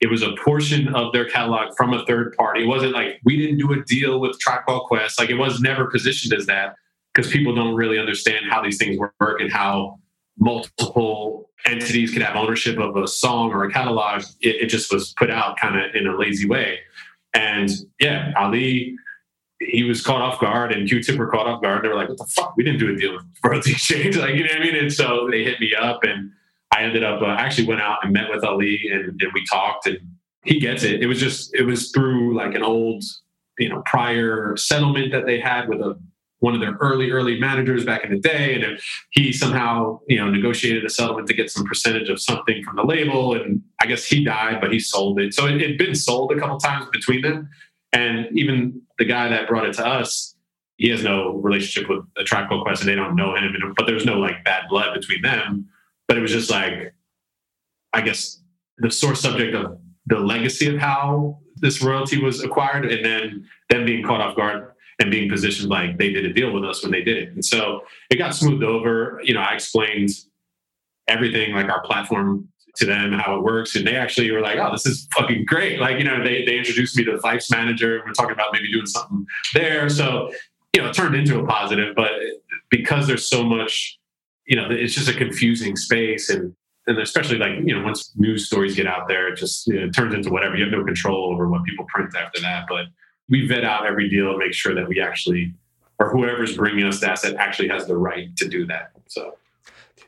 [0.00, 2.64] it was a portion of their catalog from a third party.
[2.64, 5.18] It wasn't like we didn't do a deal with Tribe Called Quest.
[5.18, 6.76] Like it was never positioned as that
[7.14, 9.98] because people don't really understand how these things work and how
[10.38, 14.22] multiple entities can have ownership of a song or a catalog.
[14.40, 16.80] It, it just was put out kind of in a lazy way.
[17.32, 18.96] And yeah, Ali,
[19.60, 21.84] he was caught off guard and Q-Tip were caught off guard.
[21.84, 22.54] They were like, what the fuck?
[22.56, 24.16] We didn't do a deal with royalty exchange.
[24.16, 24.76] Like, you know what I mean?
[24.76, 26.30] And so they hit me up and
[26.72, 29.86] I ended up, uh, actually went out and met with Ali and, and we talked
[29.86, 29.98] and
[30.44, 31.02] he gets it.
[31.02, 33.02] It was just, it was through like an old,
[33.58, 35.98] you know, prior settlement that they had with a
[36.40, 38.78] one of their early early managers back in the day and
[39.10, 42.84] he somehow you know negotiated a settlement to get some percentage of something from the
[42.84, 46.30] label and i guess he died but he sold it so it had been sold
[46.32, 47.48] a couple times between them
[47.92, 50.34] and even the guy that brought it to us
[50.76, 53.86] he has no relationship with a Tribe Called Quest and they don't know him but
[53.86, 55.68] there's no like bad blood between them
[56.08, 56.94] but it was just like
[57.92, 58.42] i guess
[58.78, 63.84] the source subject of the legacy of how this royalty was acquired and then them
[63.84, 66.92] being caught off guard and being positioned like they did a deal with us when
[66.92, 67.28] they did it.
[67.30, 69.20] And so it got smoothed over.
[69.22, 70.10] You know, I explained
[71.08, 73.76] everything like our platform to them, how it works.
[73.76, 75.80] And they actually were like, oh, this is fucking great.
[75.80, 78.02] Like, you know, they, they introduced me to the Phife's manager.
[78.04, 79.88] We're talking about maybe doing something there.
[79.88, 80.32] So,
[80.74, 82.10] you know, it turned into a positive, but
[82.70, 83.98] because there's so much,
[84.46, 86.54] you know, it's just a confusing space and
[86.88, 89.86] and especially like you know once news stories get out there it just you know,
[89.86, 92.86] it turns into whatever you have no control over what people print after that but
[93.28, 95.54] we vet out every deal and make sure that we actually,
[95.98, 98.92] or whoever's bringing us the asset actually has the right to do that.
[99.08, 99.36] So,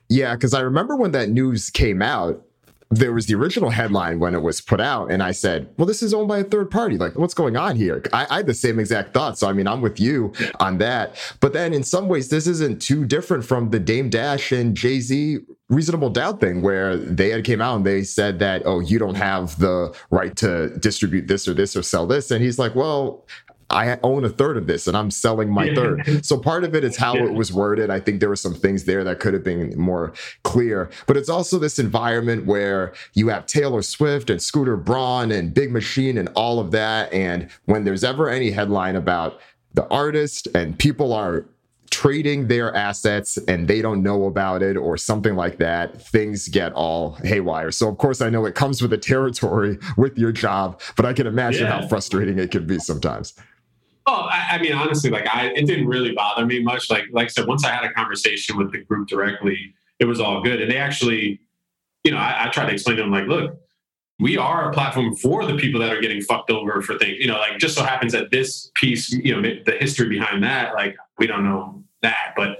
[0.08, 2.42] yeah, because I remember when that news came out,
[2.90, 6.02] there was the original headline when it was put out, and I said, "Well, this
[6.02, 6.96] is owned by a third party.
[6.96, 9.38] Like, what's going on here?" I, I had the same exact thought.
[9.38, 11.16] So, I mean, I'm with you on that.
[11.40, 15.00] But then, in some ways, this isn't too different from the Dame Dash and Jay
[15.00, 18.98] Z reasonable doubt thing where they had came out and they said that oh you
[18.98, 22.74] don't have the right to distribute this or this or sell this and he's like
[22.74, 23.26] well
[23.70, 26.24] I own a third of this and I'm selling my third.
[26.24, 27.90] So part of it is how it was worded.
[27.90, 30.90] I think there were some things there that could have been more clear.
[31.06, 35.70] But it's also this environment where you have Taylor Swift and Scooter Braun and Big
[35.70, 37.12] Machine and all of that.
[37.12, 39.38] And when there's ever any headline about
[39.74, 41.44] the artist and people are
[41.90, 46.72] trading their assets and they don't know about it or something like that, things get
[46.72, 47.70] all haywire.
[47.70, 51.12] So, of course, I know it comes with the territory with your job, but I
[51.12, 51.80] can imagine yeah.
[51.80, 53.34] how frustrating it can be sometimes.
[54.10, 56.88] Oh, I, I, mean, honestly, like I, it didn't really bother me much.
[56.88, 60.18] Like, like I said, once I had a conversation with the group directly, it was
[60.18, 60.62] all good.
[60.62, 61.42] And they actually,
[62.04, 63.60] you know, I, I tried to explain to them, like, look,
[64.18, 67.18] we are a platform for the people that are getting fucked over for things.
[67.18, 70.72] You know, like just so happens that this piece, you know, the history behind that,
[70.72, 72.56] like we don't know that, but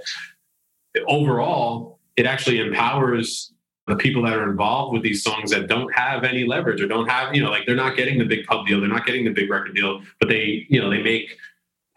[1.07, 3.51] overall, it actually empowers
[3.89, 7.09] the people that are involved with these songs that don't have any leverage or don't
[7.09, 9.31] have, you know, like they're not getting the big pub deal, they're not getting the
[9.31, 11.37] big record deal, but they, you know, they make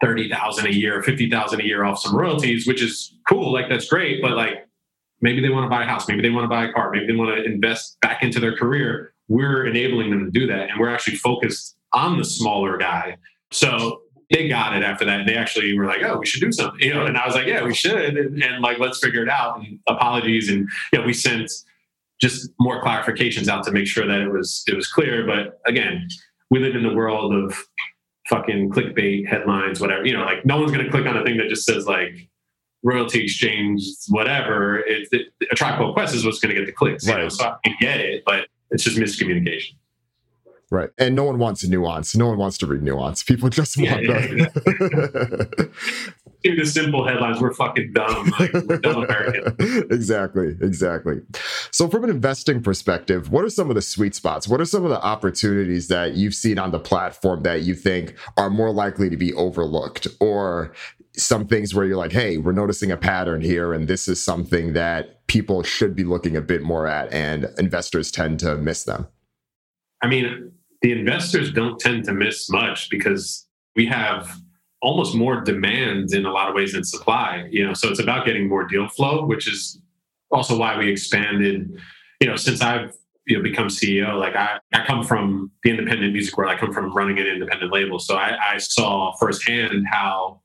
[0.01, 3.53] thirty thousand a year, fifty thousand a year off some royalties, which is cool.
[3.53, 4.67] Like that's great, but like
[5.21, 7.07] maybe they want to buy a house, maybe they want to buy a car, maybe
[7.07, 10.69] they want to invest back into their career we're enabling them to do that.
[10.69, 13.17] And we're actually focused on the smaller guy.
[13.51, 14.01] So
[14.31, 15.25] they got it after that.
[15.25, 16.79] They actually were like, oh, we should do something.
[16.79, 18.17] You know, and I was like, yeah, we should.
[18.17, 19.59] And, and like, let's figure it out.
[19.59, 20.49] And apologies.
[20.49, 21.51] And you know, we sent
[22.23, 25.27] just more clarifications out to make sure that it was it was clear.
[25.27, 26.07] But again,
[26.49, 27.53] we live in the world of
[28.29, 30.05] fucking clickbait headlines, whatever.
[30.05, 32.29] You know, like no one's gonna click on a thing that just says like
[32.81, 34.79] royalty exchange, whatever.
[34.79, 37.05] It, it, a Tribe Called Quest is what's gonna get the clicks.
[37.05, 37.17] Right.
[37.17, 37.29] You know?
[37.29, 39.75] So I get it, but it's just miscommunication.
[40.73, 40.89] Right.
[40.97, 42.15] And no one wants nuance.
[42.15, 43.21] No one wants to read nuance.
[43.21, 45.69] People just want yeah, yeah, the
[46.43, 47.39] the simple headlines.
[47.39, 48.33] We're fucking dumb.
[48.39, 49.55] Like, we're dumb American.
[49.91, 50.57] exactly.
[50.61, 51.21] Exactly.
[51.69, 54.47] So, from an investing perspective, what are some of the sweet spots?
[54.47, 58.15] What are some of the opportunities that you've seen on the platform that you think
[58.37, 60.07] are more likely to be overlooked?
[60.19, 60.73] Or
[61.15, 64.73] some things where you're like, hey, we're noticing a pattern here, and this is something
[64.73, 69.05] that people should be looking a bit more at, and investors tend to miss them?
[70.01, 70.51] I mean,
[70.83, 74.37] the investors don't tend to miss much because we have
[74.81, 77.47] almost more demand in a lot of ways than supply.
[77.49, 79.81] You know, so it's about getting more deal flow, which is
[80.29, 81.75] also why we expanded.
[82.19, 82.93] You know, since I've
[83.25, 84.19] you know become CEO.
[84.19, 86.51] Like I, I come from the independent music world.
[86.51, 90.41] I come from running an independent label, so I, I saw firsthand how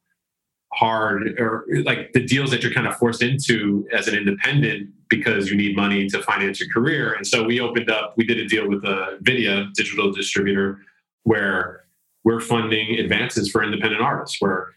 [0.72, 5.50] hard or like the deals that you're kind of forced into as an independent because
[5.50, 7.14] you need money to finance your career.
[7.14, 10.80] And so we opened up, we did a deal with uh, a Vydia digital distributor
[11.24, 11.84] where
[12.24, 14.40] we're funding advances for independent artists.
[14.40, 14.74] Where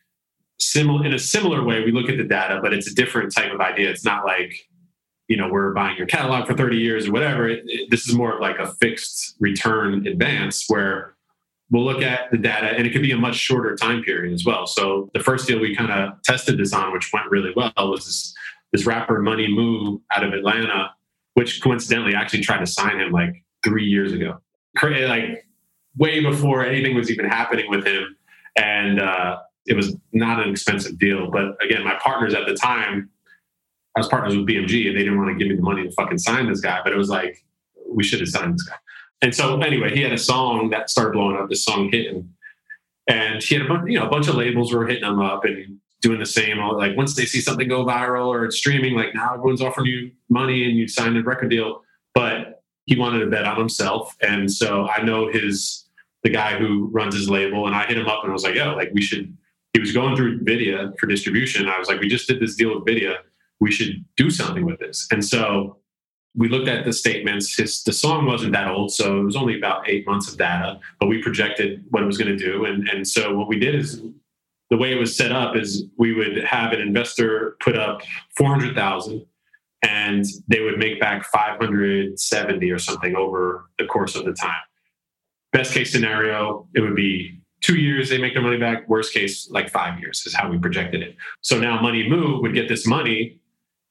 [0.59, 3.51] similar in a similar way, we look at the data, but it's a different type
[3.51, 3.89] of idea.
[3.89, 4.67] It's not like
[5.27, 7.47] you know we're buying your catalog for 30 years or whatever.
[7.47, 11.15] It, it, this is more of like a fixed return advance where
[11.71, 14.45] we'll look at the data and it could be a much shorter time period as
[14.45, 14.67] well.
[14.67, 18.05] So the first deal we kind of tested this on, which went really well, was
[18.05, 18.35] this,
[18.71, 20.91] this rapper Money Mu out of Atlanta,
[21.33, 24.39] which coincidentally actually tried to sign him like three years ago.
[24.81, 25.45] Like
[25.97, 28.15] way before anything was even happening with him.
[28.55, 31.29] And uh, it was not an expensive deal.
[31.29, 33.09] But again, my partners at the time,
[33.95, 35.91] I was partners with BMG and they didn't want to give me the money to
[35.91, 36.79] fucking sign this guy.
[36.83, 37.43] But it was like,
[37.89, 38.75] we should have signed this guy.
[39.21, 41.49] And so anyway, he had a song that started blowing up.
[41.49, 42.33] This song hit him,
[43.07, 45.45] and he had a bunch, you know, a bunch of labels were hitting him up
[45.45, 46.57] and doing the same.
[46.57, 50.11] Like once they see something go viral or it's streaming, like now everyone's offering you
[50.29, 51.83] money and you sign a record deal.
[52.13, 55.85] But he wanted to bet on himself, and so I know his
[56.23, 58.55] the guy who runs his label, and I hit him up and I was like,
[58.55, 59.35] "Yo, like we should."
[59.73, 61.69] He was going through Vydia for distribution.
[61.69, 63.17] I was like, "We just did this deal with Vydia.
[63.61, 65.77] We should do something with this." And so
[66.35, 67.55] we looked at the statements.
[67.55, 70.79] His the song wasn't that old, so it was only about eight months of data,
[70.99, 72.65] but we projected what it was going to do.
[72.65, 74.01] And and so what we did is
[74.71, 78.01] the way it was set up is we would have an investor put up
[78.35, 79.23] four hundred thousand,
[79.83, 84.33] and they would make back five hundred seventy or something over the course of the
[84.33, 84.61] time.
[85.51, 88.87] Best case scenario, it would be two years they make their money back.
[88.87, 91.17] Worst case, like five years is how we projected it.
[91.41, 93.41] So now Money Mu would get this money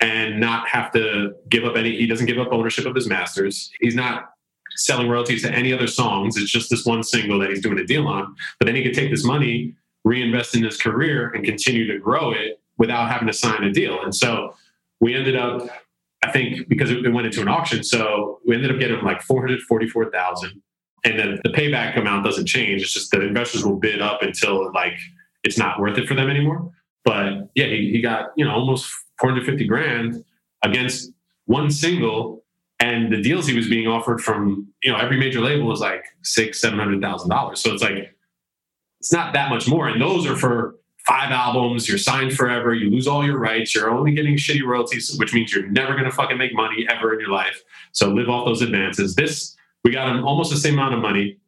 [0.00, 3.70] and not have to give up any he doesn't give up ownership of his masters
[3.80, 4.30] he's not
[4.76, 7.84] selling royalties to any other songs it's just this one single that he's doing a
[7.84, 11.86] deal on but then he could take this money reinvest in his career and continue
[11.92, 14.02] to grow it without having to sign a deal.
[14.02, 14.54] And so
[15.00, 15.68] we ended up
[16.22, 20.62] i think because it went into an auction so we ended up getting like 444000
[21.04, 22.82] and then the payback amount doesn't change.
[22.82, 24.98] It's just the investors will bid up until like
[25.42, 26.70] it's not worth it for them anymore.
[27.04, 30.24] But yeah he, he got you know almost 450 grand
[30.62, 31.10] against
[31.46, 32.44] one single
[32.80, 36.04] and the deals he was being offered from you know every major label was like
[36.22, 37.60] six seven hundred thousand dollars.
[37.60, 38.14] So it's like
[39.00, 39.88] it's not that much more.
[39.88, 41.88] And those are for five albums.
[41.88, 42.74] You're signed forever.
[42.74, 43.74] You lose all your rights.
[43.74, 47.14] You're only getting shitty royalties which means you're never going to fucking make money ever
[47.14, 47.62] in your life.
[47.92, 49.14] So live off those advances.
[49.14, 51.38] This we got him almost the same amount of money.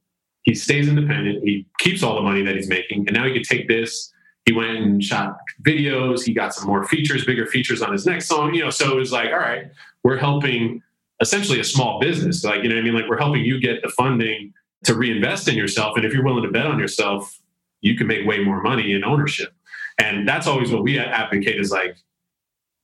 [0.43, 1.45] He stays independent.
[1.45, 3.07] He keeps all the money that he's making.
[3.07, 4.13] And now he can take this.
[4.47, 6.25] He went and shot videos.
[6.25, 8.55] He got some more features, bigger features on his next song.
[8.55, 9.71] You know, so it was like, all right,
[10.03, 10.83] we're helping
[11.21, 12.43] essentially a small business.
[12.43, 14.53] Like, you know, I mean, like we're helping you get the funding
[14.85, 15.97] to reinvest in yourself.
[15.97, 17.39] And if you're willing to bet on yourself,
[17.83, 19.53] you can make way more money in ownership.
[19.99, 21.97] And that's always what we advocate is like,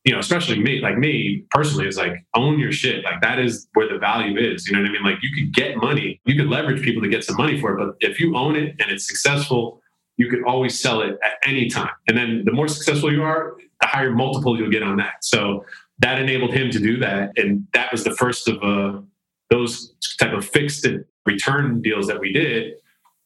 [0.04, 3.04] you know, especially me, like me personally, is like own your shit.
[3.04, 4.66] Like that is where the value is.
[4.66, 5.02] You know what I mean?
[5.02, 7.78] Like you could get money, you could leverage people to get some money for it,
[7.78, 9.82] but if you own it and it's successful
[10.18, 11.90] you can always sell it at any time.
[12.08, 15.24] And then the more successful you are, the higher multiple you'll get on that.
[15.24, 15.64] So
[16.00, 17.38] that enabled him to do that.
[17.38, 19.00] And that was the first of uh,
[19.48, 20.86] those type of fixed
[21.24, 22.74] return deals that we did.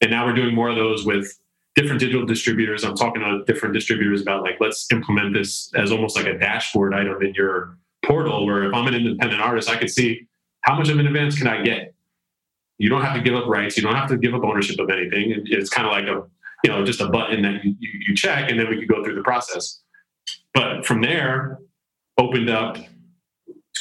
[0.03, 1.39] And now we're doing more of those with
[1.75, 2.85] different digital distributors.
[2.85, 6.95] I'm talking to different distributors about like, let's implement this as almost like a dashboard
[6.95, 10.27] item in your portal where if I'm an independent artist, I can see
[10.63, 11.95] how much of an advance can I get?
[12.79, 13.77] You don't have to give up rights.
[13.77, 15.45] You don't have to give up ownership of anything.
[15.47, 16.29] It's kind of like a
[16.63, 19.15] you know just a button that you, you check and then we could go through
[19.15, 19.81] the process
[20.55, 21.59] but from there
[22.19, 22.77] opened up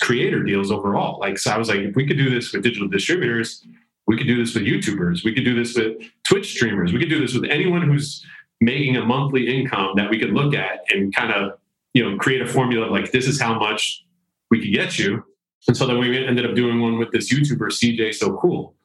[0.01, 2.87] creator deals overall like so i was like if we could do this with digital
[2.87, 3.65] distributors
[4.07, 5.23] we could do this with youtubers.
[5.23, 6.93] We could do this with twitch streamers.
[6.93, 8.25] We could do this with anyone who's
[8.59, 11.53] making a monthly income that we could look at and kind of
[11.93, 14.05] you know create a formula of like this is how much
[14.49, 15.23] we could get you.
[15.67, 18.75] And so then we ended up doing one with this youtuber cj so cool.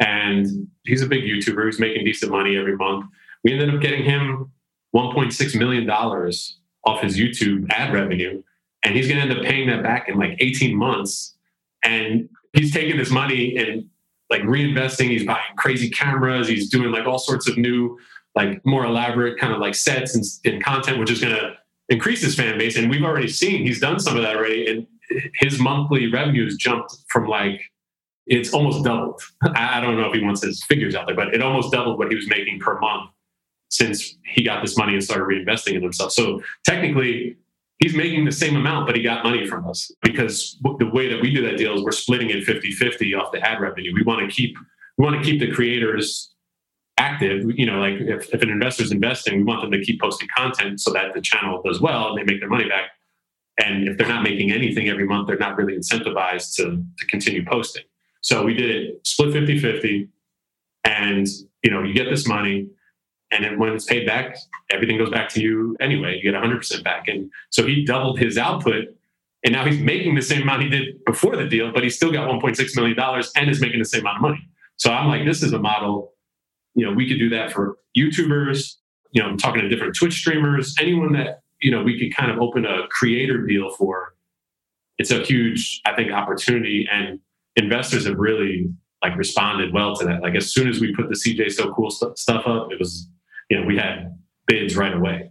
[0.00, 1.64] And he's a big youtuber.
[1.64, 3.06] Who's making decent money every month.
[3.44, 4.50] We ended up getting him
[4.94, 8.42] $1.6 million off his YouTube ad revenue.
[8.84, 11.36] And he's going to end up paying that back in like 18 months.
[11.84, 13.86] And he's taking this money and
[14.30, 15.10] like reinvesting.
[15.10, 16.48] He's buying crazy cameras.
[16.48, 17.98] He's doing like all sorts of new,
[18.34, 21.54] like more elaborate kind of like sets and, and content, which is going to
[21.88, 22.76] increase his fan base.
[22.76, 24.70] And we've already seen he's done some of that already.
[24.70, 24.86] And
[25.34, 27.60] his monthly revenues jumped from like
[28.26, 29.20] it's almost doubled.
[29.42, 32.10] I don't know if he wants his figures out there, but it almost doubled what
[32.10, 33.10] he was making per month
[33.70, 36.12] since he got this money and started reinvesting in himself.
[36.12, 37.36] So technically,
[37.80, 41.20] he's making the same amount, but he got money from us because the way that
[41.20, 43.92] we do that deal is we're splitting it 50 50 off the ad revenue.
[43.94, 44.56] We want to keep,
[44.98, 46.32] we want to keep the creators
[46.98, 47.44] active.
[47.56, 50.80] You know, like if, if an investor's investing, we want them to keep posting content
[50.80, 52.90] so that the channel does well and they make their money back.
[53.58, 57.44] And if they're not making anything every month, they're not really incentivized to, to continue
[57.44, 57.82] posting.
[58.22, 60.08] So we did it split 50 50.
[60.84, 61.26] And,
[61.62, 62.68] you know, you get this money.
[63.32, 64.36] And then when it's paid back,
[64.70, 66.16] everything goes back to you anyway.
[66.20, 67.06] You get 100% back.
[67.08, 68.88] And so he doubled his output.
[69.44, 72.12] And now he's making the same amount he did before the deal, but he still
[72.12, 74.48] got $1.6 million and is making the same amount of money.
[74.76, 76.12] So I'm like, this is a model.
[76.74, 78.76] You know, we could do that for YouTubers.
[79.12, 82.30] You know, I'm talking to different Twitch streamers, anyone that, you know, we could kind
[82.30, 84.14] of open a creator deal for.
[84.98, 86.86] It's a huge, I think, opportunity.
[86.90, 87.20] And
[87.56, 88.70] investors have really
[89.02, 90.22] like responded well to that.
[90.22, 93.08] Like as soon as we put the CJ So Cool st- stuff up, it was,
[93.50, 95.30] you know, we had bids right away.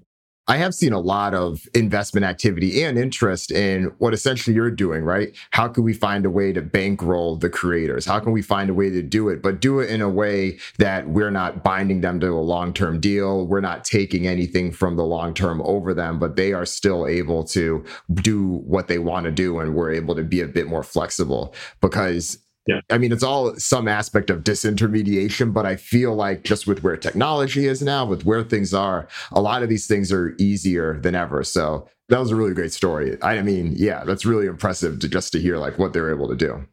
[0.49, 5.03] I have seen a lot of investment activity and interest in what essentially you're doing,
[5.03, 5.29] right?
[5.51, 8.03] How can we find a way to bankroll the creators?
[8.03, 10.57] How can we find a way to do it, but do it in a way
[10.79, 13.45] that we're not binding them to a long term deal?
[13.45, 17.43] We're not taking anything from the long term over them, but they are still able
[17.43, 19.59] to do what they want to do.
[19.59, 22.39] And we're able to be a bit more flexible because
[22.69, 22.81] yeah.
[22.91, 26.95] I mean, it's all some aspect of disintermediation, but I feel like just with where
[26.97, 31.15] technology is now, with where things are, a lot of these things are easier than
[31.15, 31.43] ever.
[31.43, 33.17] So that was a really great story.
[33.23, 36.35] I mean, yeah, that's really impressive to just to hear like what they're able to
[36.35, 36.63] do.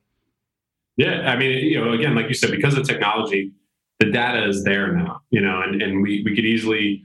[0.99, 1.33] Yeah.
[1.33, 3.53] I mean, you know, again, like you said, because of technology,
[3.99, 7.03] the data is there now, you know, and, and we, we could easily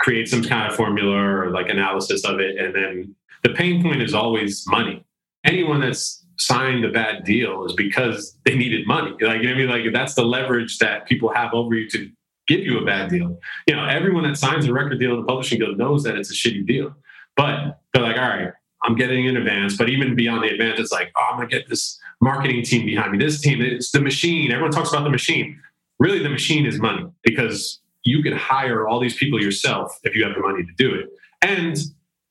[0.00, 2.58] create some kind of formula or like analysis of it.
[2.58, 3.14] And then
[3.44, 5.04] the pain point is always money.
[5.44, 9.12] Anyone that's signed a bad deal is because they needed money.
[9.20, 9.68] Like, I mean?
[9.68, 12.10] Like, that's the leverage that people have over you to
[12.46, 13.38] give you a bad deal.
[13.66, 16.30] You know, everyone that signs a record deal in the publishing guild knows that it's
[16.30, 16.94] a shitty deal.
[17.36, 18.52] But they're like, all right,
[18.84, 19.76] I'm getting in advance.
[19.76, 22.86] But even beyond the advance, it's like, oh, I'm going to get this marketing team
[22.86, 23.18] behind me.
[23.18, 24.52] This team, it's the machine.
[24.52, 25.60] Everyone talks about the machine.
[25.98, 30.24] Really, the machine is money because you could hire all these people yourself if you
[30.24, 31.08] have the money to do it.
[31.40, 31.76] And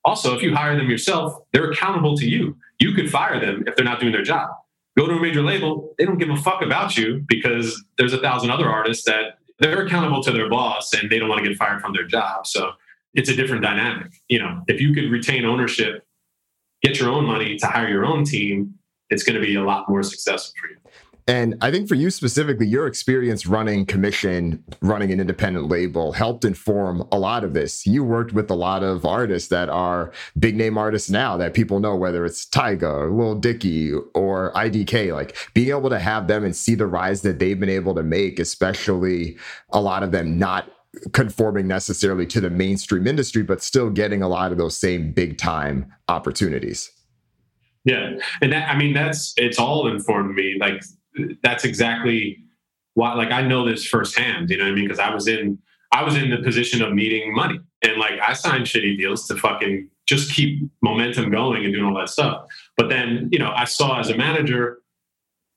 [0.06, 2.58] also, if you hire them yourself, they're accountable to you.
[2.84, 4.50] You could fire them if they're not doing their job.
[4.98, 8.18] Go to a major label, they don't give a fuck about you because there's a
[8.18, 11.58] thousand other artists that they're accountable to their boss and they don't want to get
[11.58, 12.46] fired from their job.
[12.46, 12.74] So
[13.14, 14.12] it's a different dynamic.
[14.28, 16.06] You know, if you could retain ownership,
[16.82, 18.74] get your own money to hire your own team,
[19.10, 20.78] it's going to be a lot more successful for you.
[21.28, 26.44] And I think for you specifically, your experience running commission, running an independent label helped
[26.44, 27.86] inform a lot of this.
[27.86, 31.80] You worked with a lot of artists that are big name artists now that people
[31.80, 36.44] know, whether it's Tyga or Lil Dicky or IDK, like being able to have them
[36.44, 39.38] and see the rise that they've been able to make, especially
[39.72, 40.70] a lot of them not
[41.14, 45.38] conforming necessarily to the mainstream industry, but still getting a lot of those same big
[45.38, 46.92] time opportunities.
[47.86, 48.18] Yeah.
[48.42, 50.58] And that, I mean, that's, it's all informed me.
[50.60, 50.84] Like
[51.42, 52.40] that's exactly
[52.96, 54.86] why like I know this firsthand, you know what I mean?
[54.86, 55.58] Because I was in
[55.92, 57.60] I was in the position of needing money.
[57.84, 61.98] And like I signed shitty deals to fucking just keep momentum going and doing all
[62.00, 62.46] that stuff.
[62.78, 64.80] But then, you know, I saw as a manager,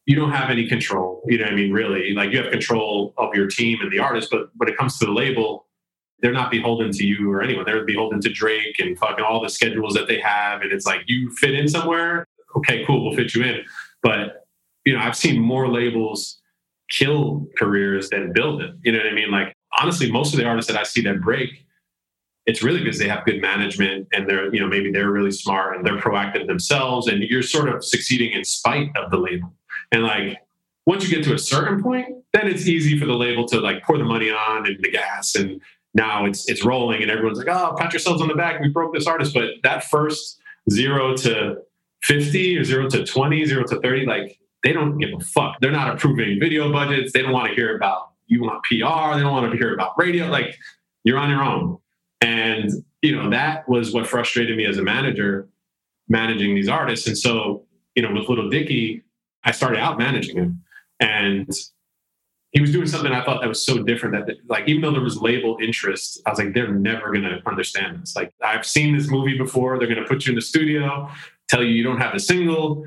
[0.04, 1.22] you don't have any control.
[1.26, 1.72] You know what I mean?
[1.72, 2.12] Really.
[2.12, 5.06] Like you have control of your team and the artist, but when it comes to
[5.06, 5.66] the label,
[6.20, 7.64] they're not beholden to you or anyone.
[7.64, 10.62] They're beholden to Drake and fucking all the schedules that they have.
[10.62, 12.26] And it's like you fit in somewhere.
[12.56, 13.64] Okay, cool, we'll fit you in.
[14.02, 14.45] But
[14.86, 16.40] you know, I've seen more labels
[16.88, 18.80] kill careers than build them.
[18.84, 19.30] You know what I mean?
[19.30, 21.50] Like honestly, most of the artists that I see that break,
[22.46, 25.76] it's really because they have good management and they're, you know, maybe they're really smart
[25.76, 29.52] and they're proactive themselves and you're sort of succeeding in spite of the label.
[29.90, 30.38] And like
[30.86, 33.82] once you get to a certain point, then it's easy for the label to like
[33.82, 35.60] pour the money on and the gas and
[35.94, 38.94] now it's it's rolling and everyone's like, oh, pat yourselves on the back, we broke
[38.94, 39.34] this artist.
[39.34, 40.38] But that first
[40.70, 41.56] zero to
[42.02, 45.56] 50 or zero to 20, zero to 30, like they don't give a fuck.
[45.60, 47.12] They're not approving video budgets.
[47.12, 49.16] They don't want to hear about you want PR.
[49.16, 50.26] They don't want to hear about radio.
[50.26, 50.56] Like
[51.04, 51.78] you're on your own.
[52.20, 52.70] And
[53.02, 55.48] you know that was what frustrated me as a manager,
[56.08, 57.06] managing these artists.
[57.06, 59.02] And so you know with Lil Dicky,
[59.44, 60.62] I started out managing him,
[60.98, 61.48] and
[62.52, 65.02] he was doing something I thought that was so different that like even though there
[65.02, 68.16] was label interest, I was like they're never gonna understand this.
[68.16, 69.78] Like I've seen this movie before.
[69.78, 71.08] They're gonna put you in the studio,
[71.48, 72.84] tell you you don't have a single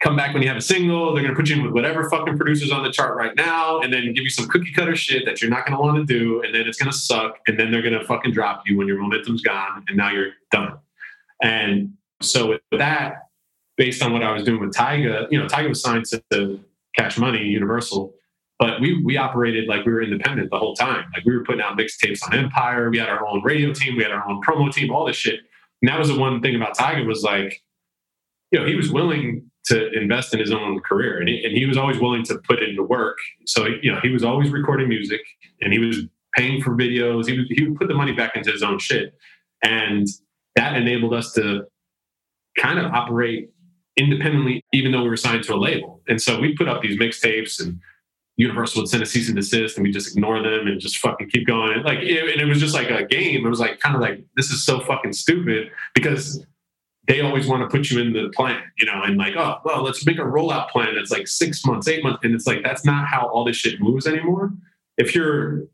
[0.00, 1.14] come back when you have a single.
[1.14, 3.80] They're going to put you in with whatever fucking producers on the chart right now,
[3.80, 6.04] and then give you some cookie cutter shit that you're not going to want to
[6.04, 8.76] do, and then it's going to suck, and then they're going to fucking drop you
[8.76, 10.78] when your momentum's gone, and now you're done.
[11.42, 13.28] And so with that,
[13.76, 16.60] based on what I was doing with Tyga, you know, Tyga was signed to
[16.96, 18.14] Cash Money, Universal,
[18.58, 21.06] but we we operated like we were independent the whole time.
[21.14, 22.90] Like we were putting out mixtapes on Empire.
[22.90, 23.96] We had our own radio team.
[23.96, 24.92] We had our own promo team.
[24.92, 25.40] All this shit.
[25.80, 27.62] And that was the one thing about Tyga was like,
[28.50, 31.66] you know, he was willing to invest in his own career and he, and he
[31.66, 33.18] was always willing to put into work.
[33.46, 35.20] So, you know, he was always recording music
[35.60, 35.98] and he was
[36.34, 37.28] paying for videos.
[37.28, 39.14] He would, he would put the money back into his own shit.
[39.62, 40.06] And
[40.56, 41.64] that enabled us to
[42.58, 43.50] kind of operate
[43.96, 46.00] independently, even though we were signed to a label.
[46.08, 47.78] And so we put up these mixtapes and
[48.36, 51.28] Universal would send a cease and desist and we just ignore them and just fucking
[51.28, 51.82] keep going.
[51.82, 53.44] Like, it, and it was just like a game.
[53.44, 56.44] It was like, kind of like, this is so fucking stupid because
[57.10, 59.82] they always want to put you in the plan, you know, and like, oh, well,
[59.82, 62.20] let's make a rollout plan that's like six months, eight months.
[62.22, 64.52] And it's like, that's not how all this shit moves anymore.
[64.96, 65.64] If you're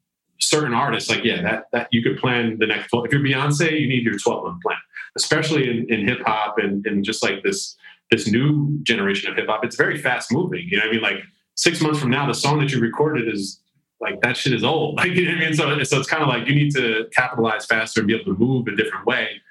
[0.40, 3.06] certain artists, like, yeah, that, that you could plan the next 12.
[3.06, 4.78] If you're Beyonce, you need your 12 month plan,
[5.14, 7.76] especially in, in hip hop and, and just like this,
[8.10, 9.62] this new generation of hip hop.
[9.62, 10.66] It's very fast moving.
[10.66, 11.02] You know I mean?
[11.02, 11.18] Like
[11.54, 13.60] six months from now, the song that you recorded is
[14.00, 14.96] like, that shit is old.
[15.00, 15.54] Like, you know I mean?
[15.54, 18.40] So, so it's kind of like you need to capitalize faster and be able to
[18.40, 19.42] move a different way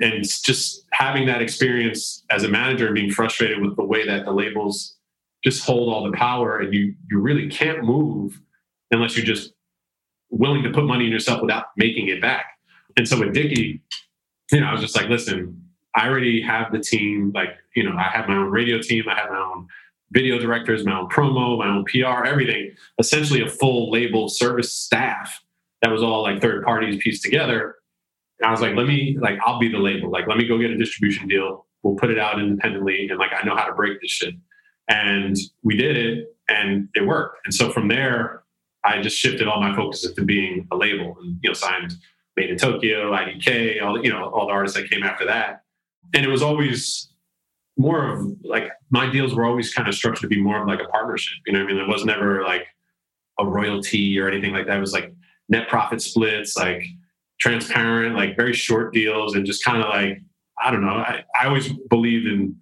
[0.00, 4.24] and just having that experience as a manager and being frustrated with the way that
[4.24, 4.96] the labels
[5.44, 8.40] just hold all the power and you you really can't move
[8.90, 9.52] unless you're just
[10.30, 12.46] willing to put money in yourself without making it back.
[12.96, 13.80] And so with Dicky,
[14.50, 15.62] you know, I was just like, listen,
[15.94, 17.32] I already have the team.
[17.34, 19.04] Like, you know, I have my own radio team.
[19.08, 19.66] I have my own
[20.10, 22.72] video directors, my own promo, my own PR, everything.
[22.98, 25.42] Essentially, a full label service staff
[25.80, 27.76] that was all like third parties pieced together.
[28.42, 30.10] And I was like, let me, like, I'll be the label.
[30.10, 31.64] Like, let me go get a distribution deal.
[31.84, 33.08] We'll put it out independently.
[33.08, 34.34] And like, I know how to break this shit.
[34.88, 37.46] And we did it and it worked.
[37.46, 38.42] And so from there,
[38.84, 41.94] I just shifted all my focus into being a label and, you know, signed
[42.36, 45.62] Made in Tokyo, IDK, all, you know, all the artists that came after that.
[46.12, 47.12] And it was always
[47.76, 50.80] more of like, my deals were always kind of structured to be more of like
[50.80, 51.38] a partnership.
[51.46, 51.76] You know I mean?
[51.76, 52.66] There was never like
[53.38, 54.78] a royalty or anything like that.
[54.78, 55.14] It was like
[55.48, 56.84] net profit splits, like,
[57.42, 60.22] transparent, like very short deals, and just kind of like
[60.58, 60.92] I don't know.
[60.92, 62.56] I, I always believed in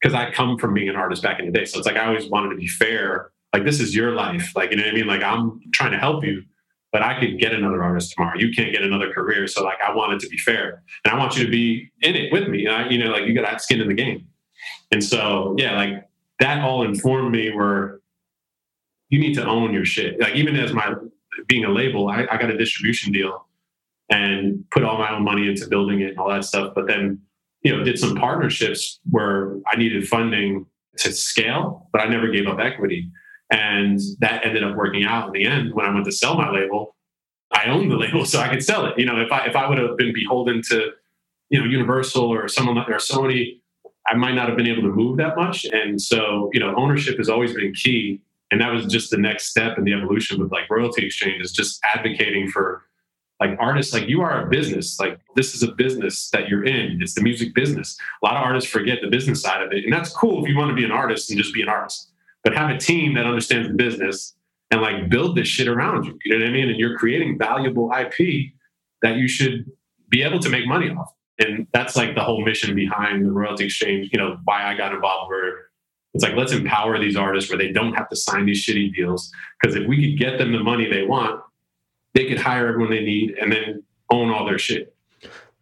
[0.00, 2.06] because I come from being an artist back in the day, so it's like I
[2.06, 3.30] always wanted to be fair.
[3.52, 5.06] Like this is your life, like you know what I mean.
[5.06, 6.42] Like I'm trying to help you,
[6.90, 8.36] but I could get another artist tomorrow.
[8.36, 11.16] You can't get another career, so like I want it to be fair, and I
[11.16, 12.66] want you to be in it with me.
[12.66, 14.26] I, you know, like you got to have skin in the game.
[14.90, 16.08] And so yeah, like
[16.40, 18.00] that all informed me where
[19.10, 20.18] you need to own your shit.
[20.20, 20.94] Like even as my
[21.46, 23.46] being a label, I, I got a distribution deal
[24.12, 26.74] and put all my own money into building it and all that stuff.
[26.74, 27.18] But then,
[27.62, 30.66] you know, did some partnerships where I needed funding
[30.98, 33.10] to scale, but I never gave up equity.
[33.50, 36.50] And that ended up working out in the end when I went to sell my
[36.50, 36.94] label.
[37.52, 38.98] I owned the label so I could sell it.
[38.98, 40.90] You know, if I if I would have been beholden to,
[41.48, 43.60] you know, Universal or someone like or Sony,
[44.06, 45.64] I might not have been able to move that much.
[45.64, 48.20] And so, you know, ownership has always been key.
[48.50, 51.52] And that was just the next step in the evolution with like royalty exchange is
[51.52, 52.82] just advocating for
[53.42, 57.02] like artists like you are a business like this is a business that you're in.
[57.02, 57.98] It's the music business.
[58.22, 60.56] A lot of artists forget the business side of it and that's cool if you
[60.56, 62.12] want to be an artist and just be an artist
[62.44, 64.34] but have a team that understands the business
[64.70, 66.68] and like build this shit around you you know what i mean?
[66.68, 68.16] And you're creating valuable ip
[69.02, 69.68] that you should
[70.08, 71.10] be able to make money off.
[71.40, 74.94] And that's like the whole mission behind the royalty exchange you know why i got
[74.94, 75.52] involved where
[76.14, 79.32] it's like let's empower these artists where they don't have to sign these shitty deals
[79.60, 81.40] because if we could get them the money they want
[82.14, 84.94] they could hire everyone they need and then own all their shit.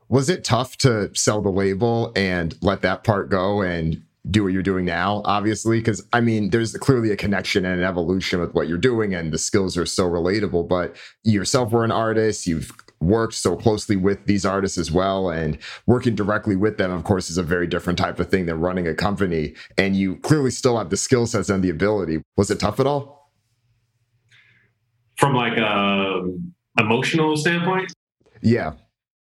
[0.09, 4.53] Was it tough to sell the label and let that part go and do what
[4.53, 5.79] you're doing now, obviously?
[5.79, 9.33] Because I mean, there's clearly a connection and an evolution with what you're doing, and
[9.33, 10.69] the skills are so relatable.
[10.69, 15.31] But you yourself were an artist, you've worked so closely with these artists as well,
[15.31, 18.61] and working directly with them, of course, is a very different type of thing than
[18.61, 19.55] running a company.
[19.79, 22.21] And you clearly still have the skill sets and the ability.
[22.37, 23.20] Was it tough at all?
[25.21, 26.23] From like a
[26.79, 27.93] emotional standpoint?
[28.41, 28.73] Yeah.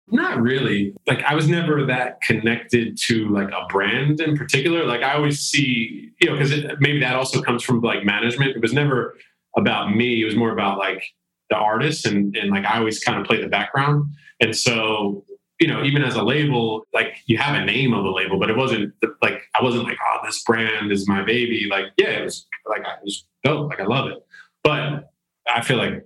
[0.08, 0.94] Not really.
[1.06, 4.84] Like i was never that connected to like a brand in particular.
[4.84, 8.54] Like i always see you know because maybe that also comes from like management.
[8.54, 9.16] It was never
[9.56, 10.22] about me.
[10.22, 11.02] It was more about like
[11.48, 14.04] the artist and and like i always kind of play the background.
[14.40, 15.24] And so
[15.58, 18.50] you know even as a label like you have a name of a label but
[18.50, 18.92] it wasn't
[19.22, 21.66] like i wasn't like oh this brand is my baby.
[21.68, 23.70] Like yeah it was like i was dope.
[23.70, 24.18] Like i love it.
[24.62, 25.10] But
[25.48, 26.04] I feel like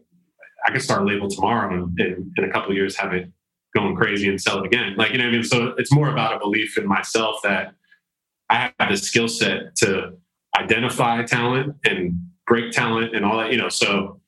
[0.67, 3.31] I could start a label tomorrow and in, in a couple of years have it
[3.75, 4.95] going crazy and sell it again.
[4.97, 5.45] Like, you know I mean?
[5.45, 7.75] So it's more about a belief in myself that
[8.49, 10.15] I have the skill set to
[10.59, 13.69] identify talent and break talent and all that, you know.
[13.69, 14.21] So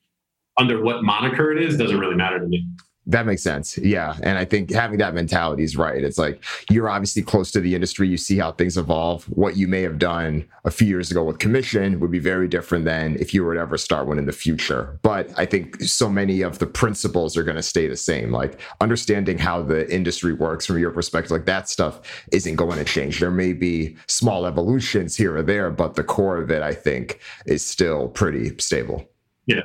[0.57, 2.67] under what moniker it is doesn't really matter to me.
[3.05, 3.77] That makes sense.
[3.77, 4.15] Yeah.
[4.23, 6.01] And I think having that mentality is right.
[6.01, 8.07] It's like you're obviously close to the industry.
[8.07, 9.25] You see how things evolve.
[9.25, 12.85] What you may have done a few years ago with commission would be very different
[12.85, 14.97] than if you were to ever start one in the future.
[15.01, 18.31] But I think so many of the principles are going to stay the same.
[18.31, 21.99] Like understanding how the industry works from your perspective, like that stuff
[22.31, 23.19] isn't going to change.
[23.19, 27.19] There may be small evolutions here or there, but the core of it, I think,
[27.45, 29.05] is still pretty stable.
[29.45, 29.63] Yeah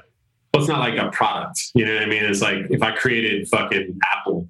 [0.59, 1.71] it's not like a product.
[1.75, 2.25] You know what I mean?
[2.25, 4.49] It's like if I created fucking Apple,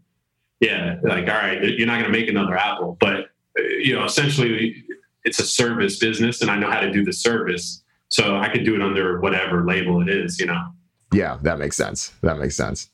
[0.60, 4.84] yeah, like all right, you're not going to make another Apple, but you know, essentially,
[5.24, 8.64] it's a service business, and I know how to do the service, so I could
[8.64, 10.38] do it under whatever label it is.
[10.38, 10.72] You know.
[11.12, 12.12] Yeah, that makes sense.
[12.22, 12.90] That makes sense.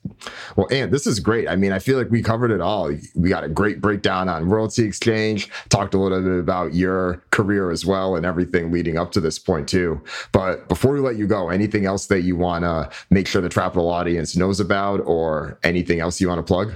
[0.55, 1.49] Well, and this is great.
[1.49, 2.93] I mean, I feel like we covered it all.
[3.17, 7.73] We got a great breakdown on royalty exchange, talked a little bit about your career
[7.73, 10.01] as well and everything leading up to this point too.
[10.31, 13.49] But before we let you go, anything else that you want to make sure the
[13.49, 16.73] Trapital audience knows about or anything else you want to plug?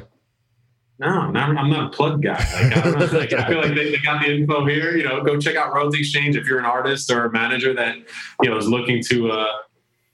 [0.98, 2.32] No, not, I'm not a plug guy.
[2.32, 4.96] Like, I, like, I feel like they, they, got the info here.
[4.96, 7.98] You know, go check out Royalty Exchange if you're an artist or a manager that
[8.42, 9.52] you know is looking to uh,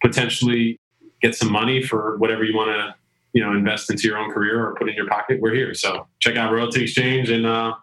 [0.03, 0.79] potentially
[1.25, 2.95] get some money for whatever you want to
[3.33, 5.73] you know invest into your own career or put in your pocket we're here.
[5.73, 7.75] So check out royalty exchange and uh,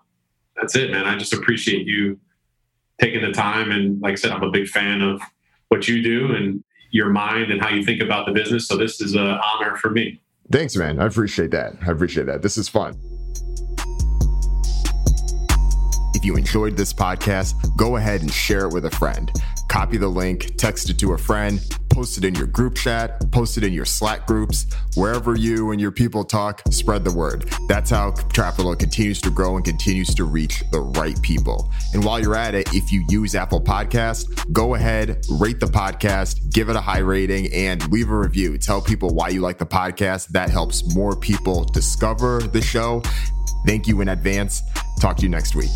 [0.55, 1.05] that's it man.
[1.05, 2.19] I just appreciate you
[3.01, 5.19] taking the time and like i said i'm a big fan of
[5.69, 8.67] what you do and your mind and how you think about the business.
[8.67, 10.21] So this is an honor for me.
[10.51, 10.99] Thanks man.
[10.99, 11.73] I appreciate that.
[11.87, 12.43] I appreciate that.
[12.43, 12.95] This is fun.
[16.13, 19.31] If you enjoyed this podcast go ahead and share it with a friend
[19.71, 21.59] copy the link text it to a friend
[21.91, 24.65] post it in your group chat, post it in your Slack groups,
[24.95, 27.49] wherever you and your people talk, spread the word.
[27.67, 31.71] That's how Trapital continues to grow and continues to reach the right people.
[31.93, 36.51] And while you're at it, if you use Apple Podcast, go ahead, rate the podcast,
[36.51, 38.57] give it a high rating, and leave a review.
[38.57, 40.29] Tell people why you like the podcast.
[40.29, 43.01] That helps more people discover the show.
[43.65, 44.61] Thank you in advance.
[44.99, 45.71] Talk to you next week.